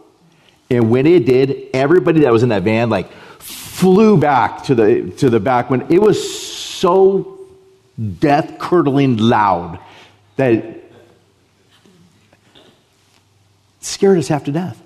And 0.70 0.90
when 0.90 1.06
it 1.06 1.26
did, 1.26 1.70
everybody 1.74 2.22
that 2.22 2.34
was 2.34 2.44
in 2.44 2.50
that 2.50 2.64
van 2.64 2.90
like 2.90 3.12
flew 3.40 4.18
back 4.18 4.64
to 4.64 4.76
the 4.76 5.12
to 5.18 5.30
the 5.30 5.40
back 5.40 5.70
when 5.70 5.92
it 5.92 6.02
was 6.02 6.46
so 6.66 7.40
death 8.20 8.58
curdling 8.58 9.18
loud 9.18 9.80
that 10.38 10.54
it 10.54 10.94
scared 13.80 14.18
us 14.18 14.28
half 14.28 14.44
to 14.46 14.52
death. 14.52 14.82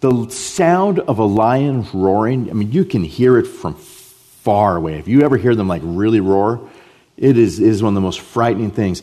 The 0.00 0.30
sound 0.30 1.00
of 1.00 1.18
a 1.18 1.24
lion 1.24 1.86
roaring, 1.92 2.50
I 2.50 2.52
mean, 2.52 2.70
you 2.70 2.84
can 2.84 3.02
hear 3.02 3.36
it 3.36 3.46
from 3.46 3.74
far 3.74 4.76
away. 4.76 4.98
If 4.98 5.08
you 5.08 5.22
ever 5.22 5.36
hear 5.36 5.54
them 5.54 5.68
like 5.68 5.82
really 5.84 6.20
roar, 6.20 6.68
it 7.16 7.36
is, 7.36 7.58
is 7.58 7.82
one 7.82 7.90
of 7.90 7.94
the 7.96 8.00
most 8.00 8.20
frightening 8.20 8.70
things. 8.70 9.02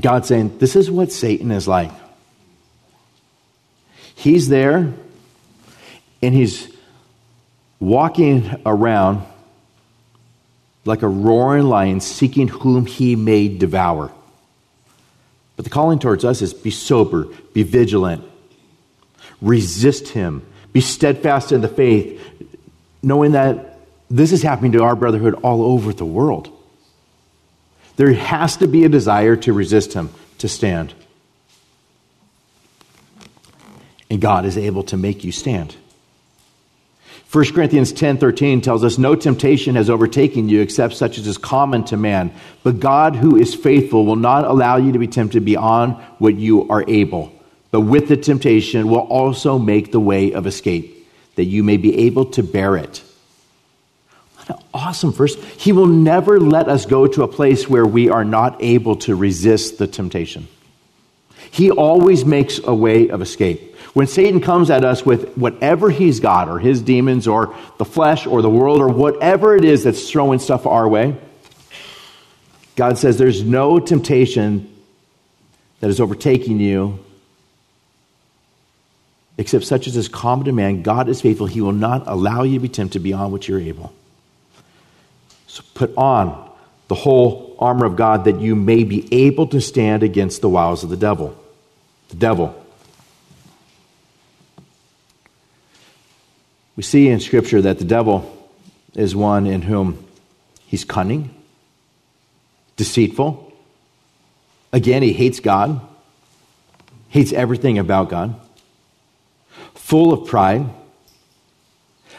God 0.00 0.24
saying, 0.24 0.58
This 0.58 0.76
is 0.76 0.90
what 0.90 1.10
Satan 1.12 1.50
is 1.50 1.66
like. 1.66 1.90
He's 4.18 4.48
there 4.48 4.92
and 6.22 6.34
he's 6.34 6.68
walking 7.78 8.60
around 8.66 9.24
like 10.84 11.02
a 11.02 11.08
roaring 11.08 11.66
lion, 11.66 12.00
seeking 12.00 12.48
whom 12.48 12.84
he 12.84 13.14
may 13.14 13.46
devour. 13.46 14.10
But 15.54 15.64
the 15.64 15.70
calling 15.70 16.00
towards 16.00 16.24
us 16.24 16.42
is 16.42 16.52
be 16.52 16.72
sober, 16.72 17.28
be 17.52 17.62
vigilant, 17.62 18.24
resist 19.40 20.08
him, 20.08 20.44
be 20.72 20.80
steadfast 20.80 21.52
in 21.52 21.60
the 21.60 21.68
faith, 21.68 22.20
knowing 23.04 23.32
that 23.32 23.78
this 24.10 24.32
is 24.32 24.42
happening 24.42 24.72
to 24.72 24.82
our 24.82 24.96
brotherhood 24.96 25.34
all 25.44 25.62
over 25.62 25.92
the 25.92 26.04
world. 26.04 26.50
There 27.94 28.12
has 28.14 28.56
to 28.56 28.66
be 28.66 28.84
a 28.84 28.88
desire 28.88 29.36
to 29.36 29.52
resist 29.52 29.92
him, 29.92 30.10
to 30.38 30.48
stand 30.48 30.92
and 34.10 34.20
God 34.20 34.44
is 34.44 34.56
able 34.56 34.82
to 34.84 34.96
make 34.96 35.24
you 35.24 35.32
stand. 35.32 35.74
1 37.30 37.52
Corinthians 37.52 37.92
10:13 37.92 38.62
tells 38.62 38.82
us 38.82 38.96
no 38.96 39.14
temptation 39.14 39.74
has 39.74 39.90
overtaken 39.90 40.48
you 40.48 40.60
except 40.60 40.94
such 40.94 41.18
as 41.18 41.26
is 41.26 41.36
common 41.36 41.84
to 41.84 41.96
man 41.96 42.32
but 42.62 42.80
God 42.80 43.16
who 43.16 43.36
is 43.36 43.54
faithful 43.54 44.06
will 44.06 44.16
not 44.16 44.46
allow 44.46 44.76
you 44.78 44.92
to 44.92 44.98
be 44.98 45.06
tempted 45.06 45.44
beyond 45.44 45.96
what 46.18 46.36
you 46.36 46.66
are 46.70 46.84
able 46.88 47.30
but 47.70 47.82
with 47.82 48.08
the 48.08 48.16
temptation 48.16 48.88
will 48.88 49.00
also 49.00 49.58
make 49.58 49.92
the 49.92 50.00
way 50.00 50.32
of 50.32 50.46
escape, 50.46 51.06
that 51.36 51.44
you 51.44 51.62
may 51.62 51.76
be 51.76 52.06
able 52.06 52.26
to 52.26 52.42
bear 52.42 52.76
it. 52.76 53.02
What 54.36 54.48
an 54.50 54.64
awesome 54.72 55.12
verse. 55.12 55.34
He 55.58 55.72
will 55.72 55.86
never 55.86 56.40
let 56.40 56.68
us 56.68 56.86
go 56.86 57.06
to 57.06 57.22
a 57.22 57.28
place 57.28 57.68
where 57.68 57.86
we 57.86 58.08
are 58.08 58.24
not 58.24 58.62
able 58.62 58.96
to 58.96 59.14
resist 59.14 59.78
the 59.78 59.86
temptation. 59.86 60.48
He 61.50 61.70
always 61.70 62.24
makes 62.24 62.58
a 62.62 62.74
way 62.74 63.08
of 63.08 63.20
escape. 63.20 63.67
When 63.98 64.06
Satan 64.06 64.40
comes 64.40 64.70
at 64.70 64.84
us 64.84 65.04
with 65.04 65.36
whatever 65.36 65.90
he's 65.90 66.20
got, 66.20 66.48
or 66.48 66.60
his 66.60 66.80
demons, 66.82 67.26
or 67.26 67.56
the 67.78 67.84
flesh, 67.84 68.28
or 68.28 68.42
the 68.42 68.48
world, 68.48 68.80
or 68.80 68.86
whatever 68.86 69.56
it 69.56 69.64
is 69.64 69.82
that's 69.82 70.08
throwing 70.08 70.38
stuff 70.38 70.68
our 70.68 70.88
way, 70.88 71.16
God 72.76 72.96
says 72.96 73.18
there's 73.18 73.42
no 73.42 73.80
temptation 73.80 74.72
that 75.80 75.90
is 75.90 76.00
overtaking 76.00 76.60
you 76.60 77.04
except 79.36 79.64
such 79.64 79.88
as 79.88 79.96
is 79.96 80.06
common 80.06 80.44
to 80.44 80.52
man. 80.52 80.82
God 80.82 81.08
is 81.08 81.20
faithful. 81.20 81.46
He 81.48 81.60
will 81.60 81.72
not 81.72 82.04
allow 82.06 82.44
you 82.44 82.54
to 82.54 82.60
be 82.60 82.68
tempted 82.68 83.02
beyond 83.02 83.32
what 83.32 83.48
you're 83.48 83.58
able. 83.58 83.92
So 85.48 85.64
put 85.74 85.92
on 85.96 86.48
the 86.86 86.94
whole 86.94 87.56
armor 87.58 87.84
of 87.84 87.96
God 87.96 88.26
that 88.26 88.40
you 88.40 88.54
may 88.54 88.84
be 88.84 89.12
able 89.12 89.48
to 89.48 89.60
stand 89.60 90.04
against 90.04 90.40
the 90.40 90.48
wiles 90.48 90.84
of 90.84 90.88
the 90.88 90.96
devil. 90.96 91.36
The 92.10 92.16
devil. 92.16 92.64
We 96.78 96.84
see 96.84 97.08
in 97.08 97.18
Scripture 97.18 97.60
that 97.62 97.80
the 97.80 97.84
devil 97.84 98.48
is 98.94 99.16
one 99.16 99.48
in 99.48 99.62
whom 99.62 100.06
he's 100.68 100.84
cunning, 100.84 101.34
deceitful. 102.76 103.52
Again, 104.72 105.02
he 105.02 105.12
hates 105.12 105.40
God, 105.40 105.80
hates 107.08 107.32
everything 107.32 107.80
about 107.80 108.10
God, 108.10 108.40
full 109.74 110.12
of 110.12 110.28
pride. 110.28 110.66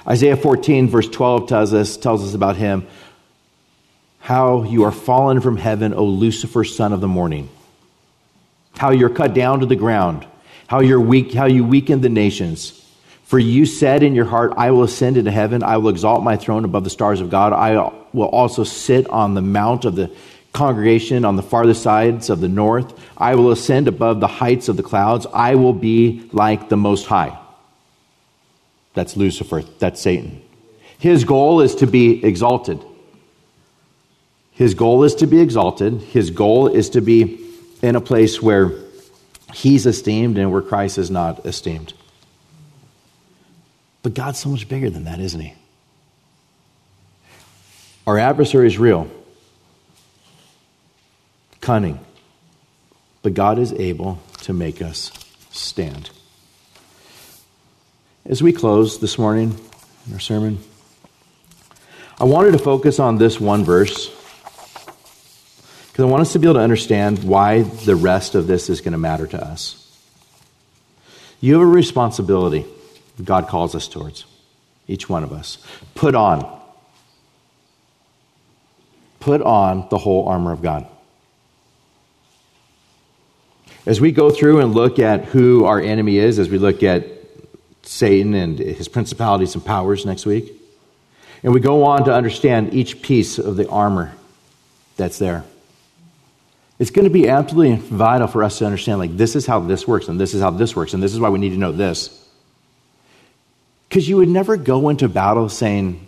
Isaiah 0.06 0.36
14, 0.36 0.90
verse 0.90 1.08
12, 1.08 1.48
tells 1.48 1.74
us, 1.74 1.96
tells 1.96 2.28
us 2.28 2.34
about 2.34 2.58
him 2.58 2.86
how 4.20 4.64
you 4.64 4.84
are 4.84 4.92
fallen 4.92 5.40
from 5.40 5.56
heaven, 5.56 5.94
O 5.94 6.04
Lucifer, 6.04 6.66
son 6.66 6.92
of 6.92 7.00
the 7.00 7.08
morning. 7.08 7.48
How 8.76 8.92
you're 8.92 9.10
cut 9.10 9.34
down 9.34 9.62
to 9.62 9.66
the 9.66 9.78
ground. 9.78 10.28
How 10.68 10.82
you're 10.82 11.00
weak, 11.00 11.34
how 11.34 11.46
you 11.46 11.64
weaken 11.64 12.02
the 12.02 12.10
nations. 12.10 12.76
For 13.30 13.38
you 13.38 13.68
said 13.68 14.02
in 14.02 14.16
your 14.16 14.26
heart, 14.26 14.54
I 14.58 14.72
will 14.72 14.82
ascend 14.82 15.16
into 15.16 15.30
heaven. 15.30 15.62
I 15.62 15.78
will 15.78 15.90
exalt 15.90 16.24
my 16.24 16.36
throne 16.36 16.66
above 16.66 16.84
the 16.84 16.90
stars 16.90 17.22
of 17.22 17.30
God. 17.30 17.54
I 17.54 17.74
will 18.12 18.28
also 18.28 18.64
sit 18.64 19.08
on 19.08 19.36
the 19.36 19.42
mount 19.44 19.86
of 19.86 19.96
the 19.96 20.10
congregation 20.52 21.24
on 21.24 21.36
the 21.36 21.44
farthest 21.44 21.84
sides 21.84 22.32
of 22.32 22.42
the 22.42 22.48
north. 22.48 22.92
I 23.16 23.36
will 23.36 23.52
ascend 23.52 23.88
above 23.88 24.20
the 24.20 24.26
heights 24.26 24.68
of 24.68 24.78
the 24.78 24.82
clouds. 24.82 25.28
I 25.32 25.54
will 25.54 25.74
be 25.74 26.28
like 26.32 26.70
the 26.70 26.76
Most 26.76 27.06
High. 27.06 27.38
That's 28.96 29.16
Lucifer. 29.16 29.62
That's 29.78 30.02
Satan. 30.02 30.42
His 30.98 31.24
goal 31.24 31.62
is 31.62 31.76
to 31.76 31.86
be 31.86 32.26
exalted. 32.26 32.84
His 34.54 34.74
goal 34.74 35.04
is 35.04 35.14
to 35.14 35.28
be 35.28 35.40
exalted. 35.40 36.02
His 36.02 36.32
goal 36.32 36.68
is 36.68 36.90
to 36.90 37.02
be 37.02 37.46
in 37.84 37.96
a 37.96 38.02
place 38.02 38.42
where 38.42 38.74
he's 39.54 39.86
esteemed 39.86 40.40
and 40.40 40.52
where 40.52 40.64
Christ 40.64 40.98
is 40.98 41.12
not 41.12 41.46
esteemed. 41.46 41.94
But 44.02 44.14
God's 44.14 44.40
so 44.40 44.50
much 44.50 44.68
bigger 44.68 44.90
than 44.90 45.06
that, 45.06 45.20
isn't 45.20 45.40
he? 45.40 45.54
Our 48.08 48.18
adversary 48.18 48.68
is 48.68 48.80
real, 48.80 49.10
cunning, 51.62 52.00
but 53.22 53.34
God 53.34 53.60
is 53.60 53.72
able 53.74 54.20
to 54.44 54.54
make 54.54 54.82
us 54.82 55.12
stand. 55.52 56.10
As 58.26 58.42
we 58.42 58.52
close 58.52 59.00
this 59.00 59.20
morning 59.20 59.60
in 60.08 60.14
our 60.14 60.20
sermon, 60.20 60.60
I 62.20 62.24
wanted 62.24 62.52
to 62.54 62.58
focus 62.58 63.00
on 63.00 63.18
this 63.18 63.40
one 63.40 63.64
verse 63.64 64.10
because 65.92 66.06
I 66.06 66.12
want 66.12 66.22
us 66.22 66.34
to 66.34 66.40
be 66.40 66.48
able 66.48 66.56
to 66.56 66.64
understand 66.64 67.24
why 67.24 67.62
the 67.62 67.96
rest 67.96 68.34
of 68.34 68.48
this 68.48 68.70
is 68.70 68.82
going 68.82 68.94
to 68.94 68.98
matter 68.98 69.28
to 69.28 69.44
us. 69.44 69.86
You 71.42 71.54
have 71.54 71.62
a 71.62 71.66
responsibility 71.66 72.66
God 73.24 73.48
calls 73.48 73.76
us 73.76 73.88
towards, 73.88 74.26
each 74.88 75.10
one 75.10 75.24
of 75.24 75.32
us. 75.32 75.58
Put 75.96 76.16
on. 76.16 76.60
Put 79.20 79.42
on 79.42 79.88
the 79.90 79.98
whole 79.98 80.28
armor 80.28 80.52
of 80.52 80.62
God. 80.62 80.88
As 83.86 84.00
we 84.00 84.12
go 84.12 84.30
through 84.30 84.60
and 84.60 84.74
look 84.74 85.00
at 85.00 85.26
who 85.26 85.66
our 85.66 85.80
enemy 85.80 86.18
is, 86.18 86.40
as 86.40 86.50
we 86.50 86.58
look 86.58 86.84
at 86.84 87.06
Satan 87.84 88.34
and 88.34 88.60
his 88.60 88.88
principalities 88.88 89.56
and 89.56 89.66
powers 89.66 90.06
next 90.06 90.26
week, 90.26 90.54
and 91.44 91.54
we 91.54 91.60
go 91.60 91.86
on 91.86 92.06
to 92.06 92.14
understand 92.14 92.74
each 92.74 93.02
piece 93.02 93.40
of 93.40 93.56
the 93.56 93.68
armor 93.70 94.14
that's 94.98 95.18
there. 95.18 95.44
It's 96.78 96.92
going 96.92 97.06
to 97.06 97.10
be 97.10 97.28
absolutely 97.28 97.76
vital 97.76 98.28
for 98.28 98.44
us 98.44 98.60
to 98.60 98.66
understand 98.66 99.00
like 99.00 99.16
this 99.18 99.36
is 99.36 99.46
how 99.46 99.60
this 99.60 99.88
works 99.88 100.08
and 100.08 100.20
this 100.20 100.34
is 100.34 100.42
how 100.42 100.52
this 100.52 100.76
works 100.76 100.94
and 100.94 101.04
this 101.04 101.14
is 101.14 101.20
why 101.20 101.30
we 101.30 101.40
need 101.40 101.50
to 101.50 101.58
know 101.58 101.72
this. 101.72 102.29
Because 103.90 104.08
you 104.08 104.18
would 104.18 104.30
never 104.30 104.56
go 104.56 104.90
into 104.90 105.10
battle 105.10 105.50
saying, 105.50 106.08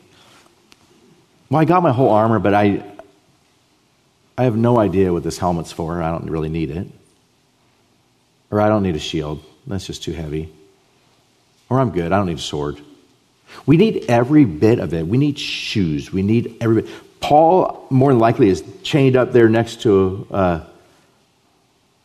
Well, 1.50 1.60
I 1.60 1.66
got 1.66 1.82
my 1.82 1.92
whole 1.92 2.10
armor, 2.10 2.40
but 2.40 2.54
I 2.54 2.84
I 4.38 4.46
have 4.46 4.56
no 4.56 4.80
idea 4.80 5.12
what 5.12 5.24
this 5.24 5.38
helmet's 5.38 5.72
for. 5.72 6.02
I 6.02 6.12
don't 6.12 6.30
really 6.30 6.50
need 6.50 6.70
it. 6.70 6.88
Or 8.50 8.62
I 8.62 8.70
don't 8.70 8.84
need 8.84 8.96
a 8.96 9.00
shield. 9.00 9.44
That's 9.68 9.86
just 9.86 10.04
too 10.04 10.14
heavy. 10.14 10.52
Or 11.70 11.80
I'm 11.80 11.92
good. 11.92 12.12
I 12.12 12.18
don't 12.18 12.28
need 12.28 12.38
a 12.38 12.42
sword. 12.42 12.80
We 13.66 13.78
need 13.78 14.06
every 14.08 14.46
bit 14.46 14.80
of 14.80 14.94
it. 14.94 15.06
We 15.06 15.18
need 15.18 15.38
shoes. 15.38 16.12
We 16.12 16.22
need 16.22 16.58
every 16.62 16.82
bit. 16.82 16.92
Paul, 17.20 17.86
more 17.90 18.12
than 18.12 18.20
likely, 18.20 18.50
is 18.50 18.64
chained 18.84 19.16
up 19.16 19.32
there 19.32 19.48
next 19.48 19.82
to 19.82 20.26
a 20.32 20.62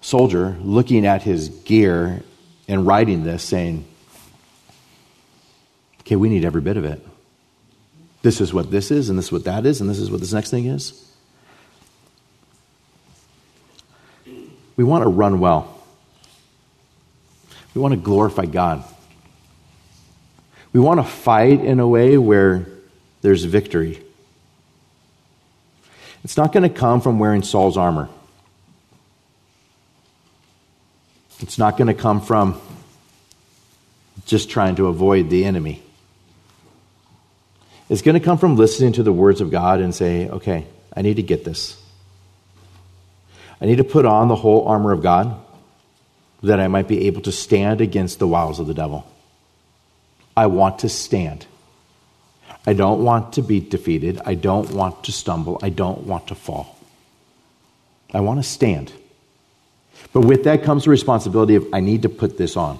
soldier 0.00 0.56
looking 0.60 1.06
at 1.06 1.22
his 1.22 1.48
gear 1.48 2.22
and 2.68 2.86
writing 2.86 3.24
this, 3.24 3.42
saying, 3.42 3.86
Okay, 6.06 6.14
we 6.14 6.28
need 6.28 6.44
every 6.44 6.60
bit 6.60 6.76
of 6.76 6.84
it. 6.84 7.04
This 8.22 8.40
is 8.40 8.54
what 8.54 8.70
this 8.70 8.92
is, 8.92 9.10
and 9.10 9.18
this 9.18 9.26
is 9.26 9.32
what 9.32 9.44
that 9.44 9.66
is, 9.66 9.80
and 9.80 9.90
this 9.90 9.98
is 9.98 10.08
what 10.08 10.20
this 10.20 10.32
next 10.32 10.50
thing 10.50 10.66
is. 10.66 11.02
We 14.76 14.84
want 14.84 15.02
to 15.02 15.08
run 15.08 15.40
well. 15.40 15.80
We 17.74 17.80
want 17.80 17.92
to 17.92 18.00
glorify 18.00 18.46
God. 18.46 18.84
We 20.72 20.78
want 20.78 21.00
to 21.00 21.04
fight 21.04 21.64
in 21.64 21.80
a 21.80 21.88
way 21.88 22.16
where 22.18 22.66
there's 23.22 23.42
victory. 23.44 24.00
It's 26.22 26.36
not 26.36 26.52
going 26.52 26.62
to 26.62 26.68
come 26.68 27.00
from 27.00 27.18
wearing 27.18 27.42
Saul's 27.42 27.76
armor. 27.76 28.08
It's 31.40 31.58
not 31.58 31.76
going 31.76 31.88
to 31.88 31.94
come 31.94 32.20
from 32.20 32.60
just 34.24 34.50
trying 34.50 34.76
to 34.76 34.86
avoid 34.86 35.30
the 35.30 35.44
enemy. 35.44 35.82
It's 37.88 38.02
going 38.02 38.18
to 38.18 38.24
come 38.24 38.38
from 38.38 38.56
listening 38.56 38.92
to 38.94 39.02
the 39.02 39.12
words 39.12 39.40
of 39.40 39.50
God 39.50 39.80
and 39.80 39.94
say, 39.94 40.28
okay, 40.28 40.66
I 40.94 41.02
need 41.02 41.16
to 41.16 41.22
get 41.22 41.44
this. 41.44 41.80
I 43.60 43.66
need 43.66 43.76
to 43.76 43.84
put 43.84 44.04
on 44.04 44.28
the 44.28 44.36
whole 44.36 44.66
armor 44.66 44.92
of 44.92 45.02
God 45.02 45.40
that 46.42 46.60
I 46.60 46.68
might 46.68 46.88
be 46.88 47.06
able 47.06 47.22
to 47.22 47.32
stand 47.32 47.80
against 47.80 48.18
the 48.18 48.28
wiles 48.28 48.60
of 48.60 48.66
the 48.66 48.74
devil. 48.74 49.06
I 50.36 50.46
want 50.46 50.80
to 50.80 50.88
stand. 50.88 51.46
I 52.66 52.72
don't 52.72 53.04
want 53.04 53.34
to 53.34 53.42
be 53.42 53.60
defeated. 53.60 54.20
I 54.24 54.34
don't 54.34 54.70
want 54.72 55.04
to 55.04 55.12
stumble. 55.12 55.58
I 55.62 55.70
don't 55.70 56.02
want 56.02 56.28
to 56.28 56.34
fall. 56.34 56.76
I 58.12 58.20
want 58.20 58.42
to 58.42 58.48
stand. 58.48 58.92
But 60.12 60.22
with 60.22 60.44
that 60.44 60.64
comes 60.64 60.84
the 60.84 60.90
responsibility 60.90 61.54
of 61.54 61.66
I 61.72 61.80
need 61.80 62.02
to 62.02 62.08
put 62.08 62.36
this 62.36 62.56
on. 62.56 62.78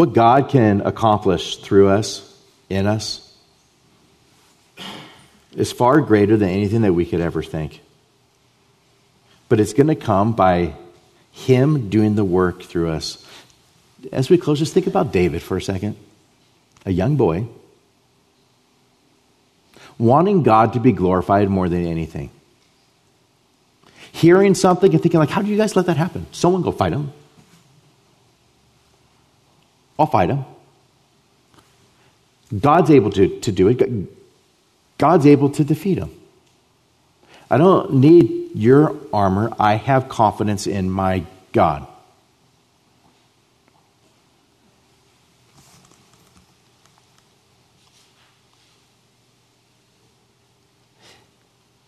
What 0.00 0.14
God 0.14 0.48
can 0.48 0.80
accomplish 0.80 1.58
through 1.58 1.90
us, 1.90 2.26
in 2.70 2.86
us, 2.86 3.36
is 5.54 5.72
far 5.72 6.00
greater 6.00 6.38
than 6.38 6.48
anything 6.48 6.80
that 6.80 6.94
we 6.94 7.04
could 7.04 7.20
ever 7.20 7.42
think. 7.42 7.82
But 9.50 9.60
it's 9.60 9.74
going 9.74 9.88
to 9.88 9.94
come 9.94 10.32
by 10.32 10.72
Him 11.32 11.90
doing 11.90 12.14
the 12.14 12.24
work 12.24 12.62
through 12.62 12.88
us. 12.88 13.22
As 14.10 14.30
we 14.30 14.38
close, 14.38 14.58
just 14.58 14.72
think 14.72 14.86
about 14.86 15.12
David 15.12 15.42
for 15.42 15.58
a 15.58 15.60
second 15.60 15.96
a 16.86 16.90
young 16.90 17.16
boy, 17.16 17.46
wanting 19.98 20.42
God 20.42 20.72
to 20.72 20.80
be 20.80 20.92
glorified 20.92 21.50
more 21.50 21.68
than 21.68 21.84
anything. 21.84 22.30
Hearing 24.12 24.54
something 24.54 24.90
and 24.94 25.02
thinking, 25.02 25.20
like, 25.20 25.28
how 25.28 25.42
do 25.42 25.48
you 25.48 25.58
guys 25.58 25.76
let 25.76 25.84
that 25.84 25.98
happen? 25.98 26.24
Someone 26.32 26.62
go 26.62 26.72
fight 26.72 26.94
him. 26.94 27.12
I'll 30.00 30.06
fight 30.06 30.30
him. 30.30 30.46
God's 32.58 32.90
able 32.90 33.10
to, 33.10 33.38
to 33.40 33.52
do 33.52 33.68
it. 33.68 34.08
God's 34.96 35.26
able 35.26 35.50
to 35.50 35.62
defeat 35.62 35.98
him. 35.98 36.10
I 37.50 37.58
don't 37.58 37.94
need 37.94 38.52
your 38.54 38.96
armor. 39.12 39.52
I 39.58 39.74
have 39.74 40.08
confidence 40.08 40.66
in 40.66 40.90
my 40.90 41.24
God. 41.52 41.86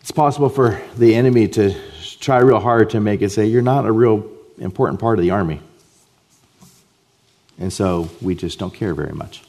It's 0.01 0.11
possible 0.11 0.49
for 0.49 0.79
the 0.97 1.15
enemy 1.15 1.47
to 1.47 1.75
try 2.19 2.37
real 2.37 2.59
hard 2.59 2.91
to 2.91 2.99
make 2.99 3.23
it 3.23 3.31
say, 3.31 3.47
You're 3.47 3.63
not 3.63 3.87
a 3.87 3.91
real 3.91 4.29
important 4.59 4.99
part 4.99 5.17
of 5.17 5.23
the 5.23 5.31
army. 5.31 5.59
And 7.59 7.71
so 7.71 8.09
we 8.21 8.35
just 8.35 8.59
don't 8.59 8.73
care 8.73 8.93
very 8.93 9.13
much. 9.13 9.43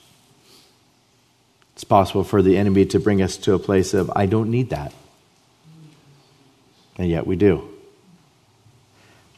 It's 1.75 1.85
possible 1.85 2.25
for 2.25 2.43
the 2.43 2.57
enemy 2.57 2.87
to 2.87 3.01
bring 3.01 3.21
us 3.21 3.37
to 3.39 3.55
a 3.55 3.59
place 3.59 3.95
of, 3.95 4.11
I 4.15 4.27
don't 4.27 4.51
need 4.51 4.71
that. 4.71 4.93
And 6.97 7.09
yet 7.09 7.27
we 7.27 7.37
do. 7.37 7.69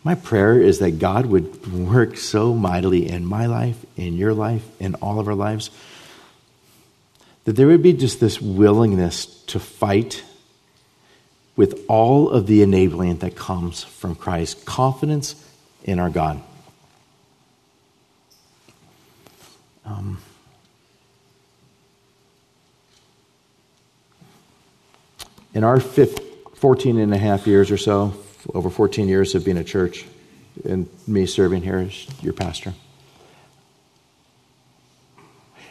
My 0.04 0.14
prayer 0.14 0.60
is 0.60 0.78
that 0.80 0.98
God 0.98 1.26
would 1.26 1.66
work 1.72 2.16
so 2.16 2.54
mightily 2.54 3.08
in 3.08 3.24
my 3.24 3.46
life, 3.46 3.84
in 3.96 4.16
your 4.16 4.34
life, 4.34 4.62
in 4.78 4.94
all 4.96 5.18
of 5.18 5.26
our 5.26 5.34
lives, 5.34 5.70
that 7.44 7.52
there 7.52 7.66
would 7.66 7.82
be 7.82 7.92
just 7.92 8.20
this 8.20 8.40
willingness 8.40 9.26
to 9.46 9.58
fight 9.58 10.22
with 11.56 11.84
all 11.88 12.28
of 12.28 12.46
the 12.46 12.62
enabling 12.62 13.16
that 13.18 13.34
comes 13.34 13.82
from 13.82 14.14
Christ, 14.14 14.66
confidence 14.66 15.42
in 15.84 15.98
our 15.98 16.10
God. 16.10 16.42
Um, 19.86 20.18
in 25.54 25.62
our 25.62 25.78
14 25.78 26.98
and 26.98 27.14
a 27.14 27.18
half 27.18 27.46
years 27.46 27.70
or 27.70 27.76
so, 27.76 28.14
over 28.52 28.68
14 28.68 29.08
years 29.08 29.36
of 29.36 29.44
being 29.44 29.56
a 29.56 29.64
church, 29.64 30.04
and 30.64 30.88
me 31.06 31.24
serving 31.26 31.62
here 31.62 31.78
as 31.78 32.06
your 32.20 32.32
pastor, 32.32 32.74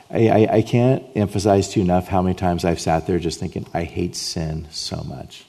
I, 0.09 0.29
I, 0.29 0.55
I 0.57 0.61
can't 0.61 1.03
emphasize 1.15 1.69
to 1.69 1.79
you 1.79 1.83
enough 1.83 2.07
how 2.07 2.21
many 2.21 2.35
times 2.35 2.63
I've 2.63 2.79
sat 2.79 3.07
there 3.07 3.19
just 3.19 3.39
thinking, 3.39 3.65
I 3.73 3.83
hate 3.83 4.15
sin 4.15 4.67
so 4.71 5.03
much. 5.03 5.43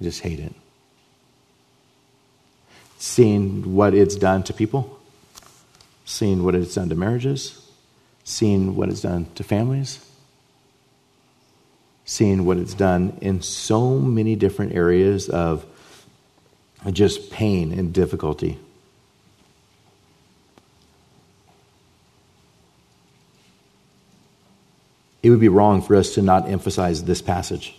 I 0.00 0.04
just 0.04 0.20
hate 0.20 0.40
it. 0.40 0.54
Seeing 2.98 3.74
what 3.74 3.94
it's 3.94 4.16
done 4.16 4.42
to 4.44 4.52
people, 4.52 4.98
seeing 6.12 6.44
what 6.44 6.54
it's 6.54 6.74
done 6.74 6.90
to 6.90 6.94
marriages, 6.94 7.66
seeing 8.22 8.76
what 8.76 8.90
it's 8.90 9.00
done 9.00 9.26
to 9.34 9.42
families, 9.42 10.04
seeing 12.04 12.44
what 12.44 12.58
it's 12.58 12.74
done 12.74 13.16
in 13.22 13.40
so 13.40 13.98
many 13.98 14.36
different 14.36 14.74
areas 14.74 15.30
of 15.30 15.64
just 16.92 17.30
pain 17.30 17.72
and 17.72 17.94
difficulty. 17.94 18.58
It 25.22 25.30
would 25.30 25.40
be 25.40 25.48
wrong 25.48 25.80
for 25.80 25.96
us 25.96 26.14
to 26.14 26.22
not 26.22 26.48
emphasize 26.48 27.04
this 27.04 27.22
passage 27.22 27.74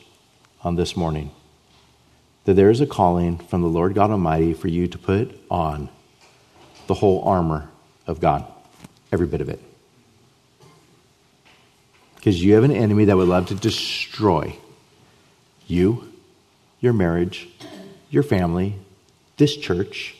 on 0.63 0.75
this 0.75 0.97
morning 0.97 1.29
that 2.45 2.55
there 2.55 2.71
is 2.71 2.81
a 2.81 2.87
calling 2.87 3.37
from 3.37 3.61
the 3.61 3.67
Lord 3.67 3.93
God 3.93 4.09
Almighty 4.09 4.53
for 4.53 4.69
you 4.69 4.87
to 4.87 4.97
put 4.97 5.39
on 5.51 5.89
the 6.87 6.95
whole 6.95 7.21
armor 7.23 7.69
of 8.07 8.19
God, 8.19 8.45
every 9.11 9.27
bit 9.27 9.41
of 9.41 9.49
it. 9.49 9.59
Because 12.15 12.41
you 12.41 12.55
have 12.55 12.63
an 12.63 12.71
enemy 12.71 13.05
that 13.05 13.17
would 13.17 13.27
love 13.27 13.47
to 13.47 13.55
destroy 13.55 14.55
you, 15.67 16.11
your 16.79 16.93
marriage, 16.93 17.49
your 18.09 18.23
family, 18.23 18.75
this 19.37 19.55
church. 19.55 20.15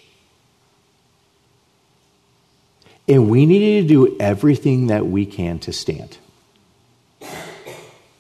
And 3.08 3.30
we 3.30 3.46
need 3.46 3.82
to 3.82 3.88
do 3.88 4.18
everything 4.20 4.88
that 4.88 5.06
we 5.06 5.26
can 5.26 5.60
to 5.60 5.74
stand. 5.74 6.18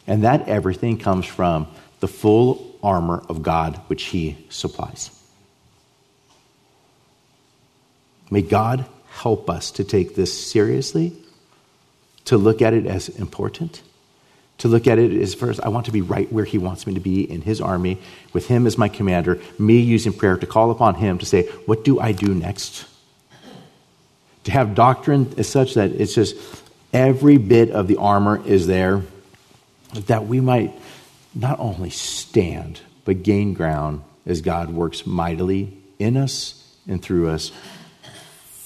And 0.05 0.23
that 0.23 0.47
everything 0.47 0.97
comes 0.97 1.25
from 1.25 1.67
the 2.01 2.07
full 2.07 2.75
armor 2.83 3.23
of 3.29 3.41
God 3.43 3.77
which 3.87 4.03
He 4.03 4.45
supplies. 4.49 5.09
May 8.29 8.41
God 8.41 8.85
help 9.13 9.49
us 9.49 9.71
to 9.71 9.83
take 9.83 10.15
this 10.15 10.51
seriously, 10.51 11.13
to 12.25 12.37
look 12.37 12.61
at 12.61 12.73
it 12.73 12.87
as 12.87 13.09
important, 13.09 13.81
to 14.57 14.67
look 14.67 14.87
at 14.87 14.97
it 14.97 15.11
as 15.21 15.35
first, 15.35 15.59
I 15.61 15.69
want 15.69 15.85
to 15.85 15.91
be 15.91 16.01
right 16.01 16.31
where 16.31 16.45
He 16.45 16.57
wants 16.57 16.87
me 16.87 16.95
to 16.95 16.99
be 16.99 17.29
in 17.29 17.41
His 17.41 17.61
army, 17.61 17.99
with 18.33 18.47
Him 18.47 18.65
as 18.65 18.77
my 18.77 18.89
commander, 18.89 19.39
me 19.59 19.79
using 19.79 20.13
prayer 20.13 20.37
to 20.37 20.47
call 20.47 20.71
upon 20.71 20.95
Him 20.95 21.19
to 21.19 21.25
say, 21.25 21.43
What 21.67 21.83
do 21.85 21.99
I 21.99 22.11
do 22.11 22.33
next? 22.33 22.85
To 24.45 24.51
have 24.51 24.75
doctrine 24.75 25.33
as 25.37 25.47
such 25.47 25.75
that 25.75 25.91
it's 25.91 26.15
just 26.15 26.35
every 26.91 27.37
bit 27.37 27.69
of 27.69 27.87
the 27.87 27.97
armor 27.97 28.45
is 28.45 28.67
there, 28.67 29.03
that 30.07 30.25
we 30.25 30.41
might 30.41 30.73
not 31.35 31.59
only 31.59 31.91
stand, 31.91 32.81
but 33.05 33.23
gain 33.23 33.53
ground 33.53 34.01
as 34.25 34.41
God 34.41 34.71
works 34.71 35.05
mightily 35.05 35.77
in 35.99 36.17
us 36.17 36.59
and 36.87 37.01
through 37.01 37.29
us 37.29 37.51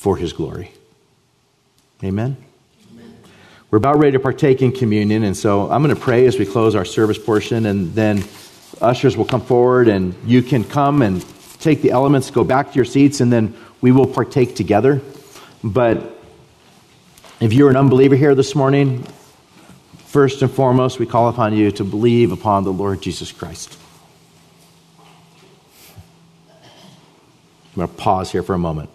for 0.08 0.16
his 0.16 0.32
glory. 0.32 0.72
Amen? 2.02 2.38
Amen? 2.94 3.18
We're 3.70 3.78
about 3.78 4.00
ready 4.00 4.14
to 4.14 4.22
partake 4.22 4.62
in 4.62 4.72
communion, 4.72 5.24
and 5.24 5.36
so 5.36 5.70
I'm 5.70 5.84
going 5.84 5.94
to 5.94 6.02
pray 6.02 6.26
as 6.28 6.40
we 6.40 6.46
close 6.46 6.76
our 6.76 6.86
service 6.86 7.18
portion, 7.18 7.66
and 7.66 7.94
then 7.94 8.24
ushers 8.80 9.18
will 9.18 9.26
come 9.26 9.42
forward, 9.42 9.90
and 9.90 10.16
you 10.26 10.42
can 10.42 10.64
come 10.64 11.02
and 11.02 11.26
take 11.60 11.82
the 11.82 11.92
elements, 11.92 12.32
go 12.32 12.46
back 12.46 12.72
to 12.72 12.76
your 12.78 12.86
seats, 12.86 13.20
and 13.20 13.34
then 13.34 13.54
we 13.82 13.92
will 13.92 14.08
partake 14.08 14.56
together. 14.56 15.02
But 15.62 16.18
if 17.42 17.52
you're 17.52 17.70
an 17.70 17.76
unbeliever 17.76 18.16
here 18.16 18.34
this 18.34 18.56
morning, 18.56 19.06
First 20.06 20.42
and 20.42 20.50
foremost, 20.50 21.00
we 21.00 21.06
call 21.06 21.28
upon 21.28 21.54
you 21.54 21.70
to 21.72 21.84
believe 21.84 22.32
upon 22.32 22.64
the 22.64 22.72
Lord 22.72 23.02
Jesus 23.02 23.34
Christ. 23.34 23.78
I'm 27.76 27.76
going 27.76 27.88
to 27.90 27.94
pause 27.94 28.32
here 28.32 28.42
for 28.42 28.54
a 28.54 28.58
moment. 28.58 28.90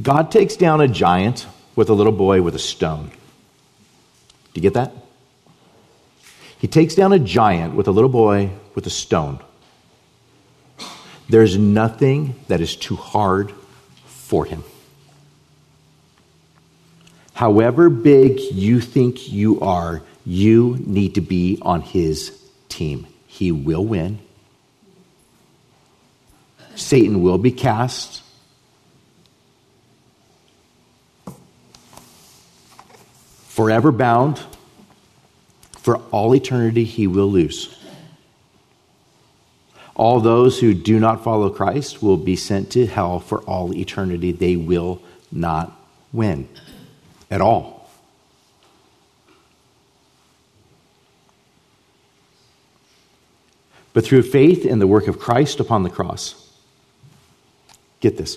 God 0.00 0.30
takes 0.30 0.56
down 0.56 0.80
a 0.80 0.88
giant 0.88 1.46
with 1.74 1.88
a 1.88 1.94
little 1.94 2.12
boy 2.12 2.42
with 2.42 2.54
a 2.54 2.58
stone. 2.60 3.08
Do 3.08 4.60
you 4.60 4.62
get 4.62 4.74
that? 4.74 4.92
He 6.58 6.68
takes 6.68 6.94
down 6.94 7.12
a 7.12 7.18
giant 7.18 7.74
with 7.74 7.88
a 7.88 7.90
little 7.90 8.10
boy 8.10 8.50
with 8.74 8.86
a 8.86 8.90
stone. 8.90 9.40
There's 11.28 11.56
nothing 11.56 12.34
that 12.48 12.60
is 12.60 12.76
too 12.76 12.96
hard 12.96 13.52
for 14.06 14.44
him. 14.44 14.64
However 17.34 17.90
big 17.90 18.40
you 18.52 18.80
think 18.80 19.30
you 19.30 19.60
are, 19.60 20.02
you 20.24 20.78
need 20.86 21.16
to 21.16 21.20
be 21.20 21.58
on 21.60 21.82
his 21.82 22.38
team. 22.68 23.06
He 23.26 23.52
will 23.52 23.84
win. 23.84 24.18
Satan 26.74 27.22
will 27.22 27.38
be 27.38 27.52
cast. 27.52 28.22
Forever 33.56 33.90
bound. 33.90 34.38
For 35.78 35.96
all 36.10 36.34
eternity, 36.34 36.84
he 36.84 37.06
will 37.06 37.30
lose. 37.30 37.74
All 39.94 40.20
those 40.20 40.60
who 40.60 40.74
do 40.74 41.00
not 41.00 41.24
follow 41.24 41.48
Christ 41.48 42.02
will 42.02 42.18
be 42.18 42.36
sent 42.36 42.70
to 42.72 42.84
hell 42.84 43.18
for 43.18 43.40
all 43.44 43.74
eternity. 43.74 44.30
They 44.30 44.56
will 44.56 45.00
not 45.32 45.72
win 46.12 46.50
at 47.30 47.40
all. 47.40 47.88
But 53.94 54.04
through 54.04 54.24
faith 54.24 54.66
in 54.66 54.80
the 54.80 54.86
work 54.86 55.08
of 55.08 55.18
Christ 55.18 55.60
upon 55.60 55.82
the 55.82 55.88
cross, 55.88 56.52
get 58.00 58.18
this, 58.18 58.36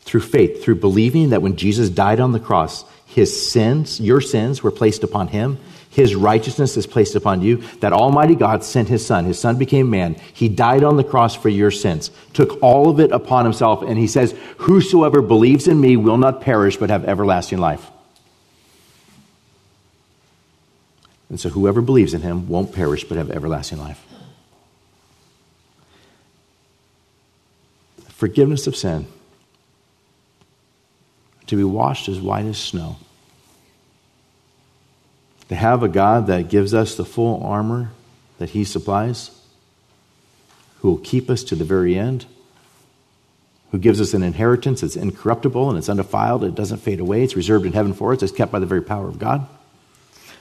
through 0.00 0.22
faith, 0.22 0.64
through 0.64 0.80
believing 0.80 1.30
that 1.30 1.40
when 1.40 1.54
Jesus 1.54 1.88
died 1.88 2.18
on 2.18 2.32
the 2.32 2.40
cross, 2.40 2.84
his 3.06 3.50
sins, 3.50 4.00
your 4.00 4.20
sins, 4.20 4.62
were 4.62 4.70
placed 4.70 5.02
upon 5.02 5.28
him. 5.28 5.58
His 5.90 6.14
righteousness 6.14 6.76
is 6.76 6.86
placed 6.86 7.14
upon 7.14 7.40
you. 7.40 7.58
That 7.80 7.94
Almighty 7.94 8.34
God 8.34 8.62
sent 8.62 8.86
His 8.88 9.06
Son. 9.06 9.24
His 9.24 9.38
Son 9.38 9.56
became 9.56 9.88
man. 9.88 10.16
He 10.34 10.46
died 10.46 10.84
on 10.84 10.98
the 10.98 11.04
cross 11.04 11.34
for 11.34 11.48
your 11.48 11.70
sins, 11.70 12.10
took 12.34 12.62
all 12.62 12.90
of 12.90 13.00
it 13.00 13.12
upon 13.12 13.46
Himself, 13.46 13.80
and 13.80 13.96
He 13.96 14.06
says, 14.06 14.34
Whosoever 14.58 15.22
believes 15.22 15.66
in 15.66 15.80
me 15.80 15.96
will 15.96 16.18
not 16.18 16.42
perish 16.42 16.76
but 16.76 16.90
have 16.90 17.06
everlasting 17.06 17.56
life. 17.56 17.90
And 21.28 21.40
so 21.40 21.48
whoever 21.48 21.80
believes 21.80 22.14
in 22.14 22.22
him 22.22 22.48
won't 22.48 22.72
perish 22.72 23.04
but 23.04 23.18
have 23.18 23.30
everlasting 23.30 23.78
life. 23.78 24.04
Forgiveness 28.08 28.66
of 28.66 28.76
sin. 28.76 29.06
To 31.46 31.56
be 31.56 31.64
washed 31.64 32.08
as 32.08 32.20
white 32.20 32.46
as 32.46 32.58
snow. 32.58 32.96
To 35.48 35.54
have 35.54 35.82
a 35.82 35.88
God 35.88 36.26
that 36.26 36.48
gives 36.48 36.74
us 36.74 36.96
the 36.96 37.04
full 37.04 37.42
armor 37.44 37.90
that 38.38 38.50
He 38.50 38.64
supplies, 38.64 39.30
who 40.80 40.90
will 40.90 40.98
keep 40.98 41.30
us 41.30 41.44
to 41.44 41.54
the 41.54 41.64
very 41.64 41.96
end, 41.96 42.26
who 43.70 43.78
gives 43.78 44.00
us 44.00 44.14
an 44.14 44.22
inheritance 44.22 44.80
that's 44.80 44.96
incorruptible 44.96 45.68
and 45.68 45.78
it's 45.78 45.88
undefiled, 45.88 46.44
it 46.44 46.54
doesn't 46.54 46.78
fade 46.78 47.00
away, 47.00 47.22
it's 47.22 47.36
reserved 47.36 47.66
in 47.66 47.72
heaven 47.72 47.92
for 47.92 48.12
us, 48.12 48.22
it's 48.22 48.32
kept 48.32 48.52
by 48.52 48.58
the 48.58 48.66
very 48.66 48.82
power 48.82 49.08
of 49.08 49.18
God. 49.18 49.46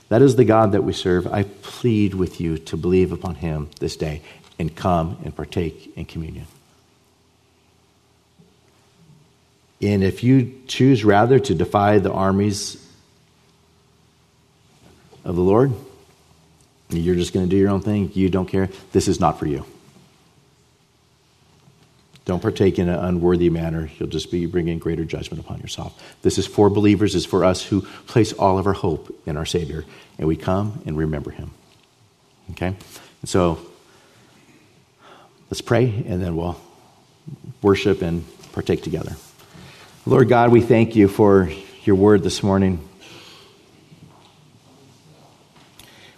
That 0.09 0.21
is 0.21 0.35
the 0.35 0.45
God 0.45 0.73
that 0.73 0.83
we 0.83 0.93
serve. 0.93 1.25
I 1.27 1.43
plead 1.43 2.13
with 2.13 2.39
you 2.39 2.57
to 2.59 2.77
believe 2.77 3.11
upon 3.11 3.35
Him 3.35 3.69
this 3.79 3.95
day 3.95 4.21
and 4.59 4.75
come 4.75 5.17
and 5.23 5.35
partake 5.35 5.93
in 5.95 6.05
communion. 6.05 6.45
And 9.81 10.03
if 10.03 10.23
you 10.23 10.61
choose 10.67 11.03
rather 11.03 11.39
to 11.39 11.53
defy 11.53 11.99
the 11.99 12.11
armies 12.11 12.81
of 15.23 15.35
the 15.35 15.41
Lord, 15.41 15.73
you're 16.89 17.15
just 17.15 17.33
going 17.33 17.45
to 17.45 17.49
do 17.49 17.57
your 17.57 17.69
own 17.69 17.81
thing, 17.81 18.11
you 18.13 18.29
don't 18.29 18.45
care, 18.45 18.69
this 18.91 19.07
is 19.07 19.19
not 19.19 19.39
for 19.39 19.47
you. 19.47 19.65
Don't 22.25 22.41
partake 22.41 22.79
in 22.79 22.89
an 22.89 22.97
unworthy 22.97 23.51
manner. 23.51 23.89
You'll 23.99 24.09
just 24.09 24.31
be 24.31 24.47
bringing 24.47 24.79
greater 24.79 25.05
judgment 25.05 25.43
upon 25.43 25.59
yourself. 25.59 26.01
This 26.23 26.39
is 26.39 26.47
for 26.47 26.71
believers, 26.71 27.13
is 27.13 27.25
for 27.25 27.45
us 27.45 27.61
who 27.61 27.81
place 28.07 28.33
all 28.33 28.57
of 28.57 28.65
our 28.65 28.73
hope 28.73 29.15
in 29.27 29.37
our 29.37 29.45
Savior, 29.45 29.85
and 30.17 30.27
we 30.27 30.35
come 30.35 30.81
and 30.87 30.97
remember 30.97 31.29
Him. 31.29 31.51
Okay? 32.51 32.67
And 32.67 33.29
so, 33.29 33.59
let's 35.51 35.61
pray, 35.61 35.85
and 36.07 36.21
then 36.21 36.35
we'll 36.35 36.59
worship 37.61 38.01
and 38.01 38.25
partake 38.53 38.81
together. 38.81 39.15
Lord 40.07 40.29
God, 40.29 40.51
we 40.51 40.61
thank 40.61 40.95
you 40.95 41.07
for 41.07 41.49
your 41.83 41.95
word 41.95 42.21
this 42.21 42.43
morning. 42.43 42.87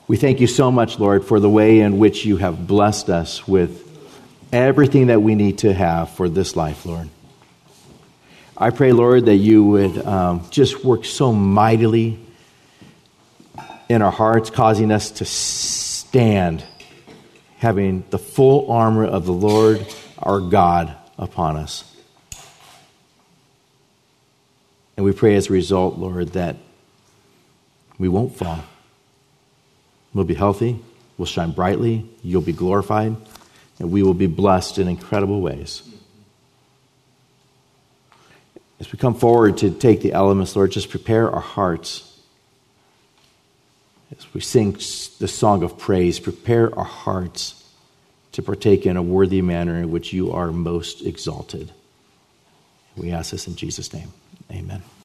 We 0.09 0.17
thank 0.17 0.41
you 0.41 0.47
so 0.47 0.69
much, 0.71 0.99
Lord, 0.99 1.23
for 1.23 1.39
the 1.39 1.49
way 1.49 1.79
in 1.79 1.97
which 1.97 2.25
you 2.25 2.35
have 2.35 2.67
blessed 2.67 3.09
us 3.09 3.47
with 3.47 3.85
everything 4.51 5.07
that 5.07 5.21
we 5.21 5.35
need 5.35 5.59
to 5.59 5.73
have 5.73 6.09
for 6.09 6.27
this 6.27 6.57
life, 6.57 6.85
Lord. 6.85 7.07
I 8.57 8.71
pray, 8.71 8.91
Lord, 8.91 9.27
that 9.27 9.37
you 9.37 9.63
would 9.63 10.05
um, 10.05 10.45
just 10.49 10.83
work 10.83 11.05
so 11.05 11.31
mightily 11.31 12.19
in 13.87 14.01
our 14.01 14.11
hearts, 14.11 14.49
causing 14.49 14.91
us 14.91 15.11
to 15.11 15.23
stand, 15.23 16.61
having 17.59 18.03
the 18.09 18.19
full 18.19 18.69
armor 18.69 19.05
of 19.05 19.25
the 19.25 19.31
Lord 19.31 19.87
our 20.19 20.41
God 20.41 20.93
upon 21.17 21.55
us. 21.55 21.86
And 24.97 25.05
we 25.05 25.13
pray 25.13 25.35
as 25.35 25.49
a 25.49 25.53
result, 25.53 25.97
Lord, 25.97 26.29
that 26.29 26.57
we 27.97 28.09
won't 28.09 28.35
fall. 28.35 28.63
We'll 30.13 30.25
be 30.25 30.33
healthy, 30.33 30.79
we'll 31.17 31.27
shine 31.27 31.51
brightly, 31.51 32.09
you'll 32.23 32.41
be 32.41 32.53
glorified 32.53 33.15
and 33.79 33.91
we 33.91 34.01
will 34.01 34.13
be 34.15 34.27
blessed 34.27 34.79
in 34.79 34.87
incredible 34.87 35.41
ways. 35.41 35.83
As 38.79 38.91
we 38.91 38.99
come 38.99 39.15
forward 39.15 39.57
to 39.59 39.71
take 39.71 40.01
the 40.01 40.13
elements, 40.13 40.55
Lord, 40.55 40.71
just 40.71 40.89
prepare 40.89 41.29
our 41.29 41.41
hearts. 41.41 42.03
As 44.17 44.33
we 44.33 44.41
sing 44.41 44.73
the 44.73 45.27
song 45.27 45.63
of 45.63 45.77
praise, 45.77 46.19
prepare 46.19 46.77
our 46.77 46.85
hearts 46.85 47.63
to 48.33 48.41
partake 48.41 48.85
in 48.85 48.97
a 48.97 49.01
worthy 49.01 49.41
manner 49.41 49.77
in 49.77 49.91
which 49.91 50.13
you 50.13 50.31
are 50.31 50.51
most 50.51 51.01
exalted. 51.05 51.71
We 52.95 53.11
ask 53.11 53.31
this 53.31 53.47
in 53.47 53.55
Jesus' 53.55 53.93
name. 53.93 54.11
Amen. 54.51 54.87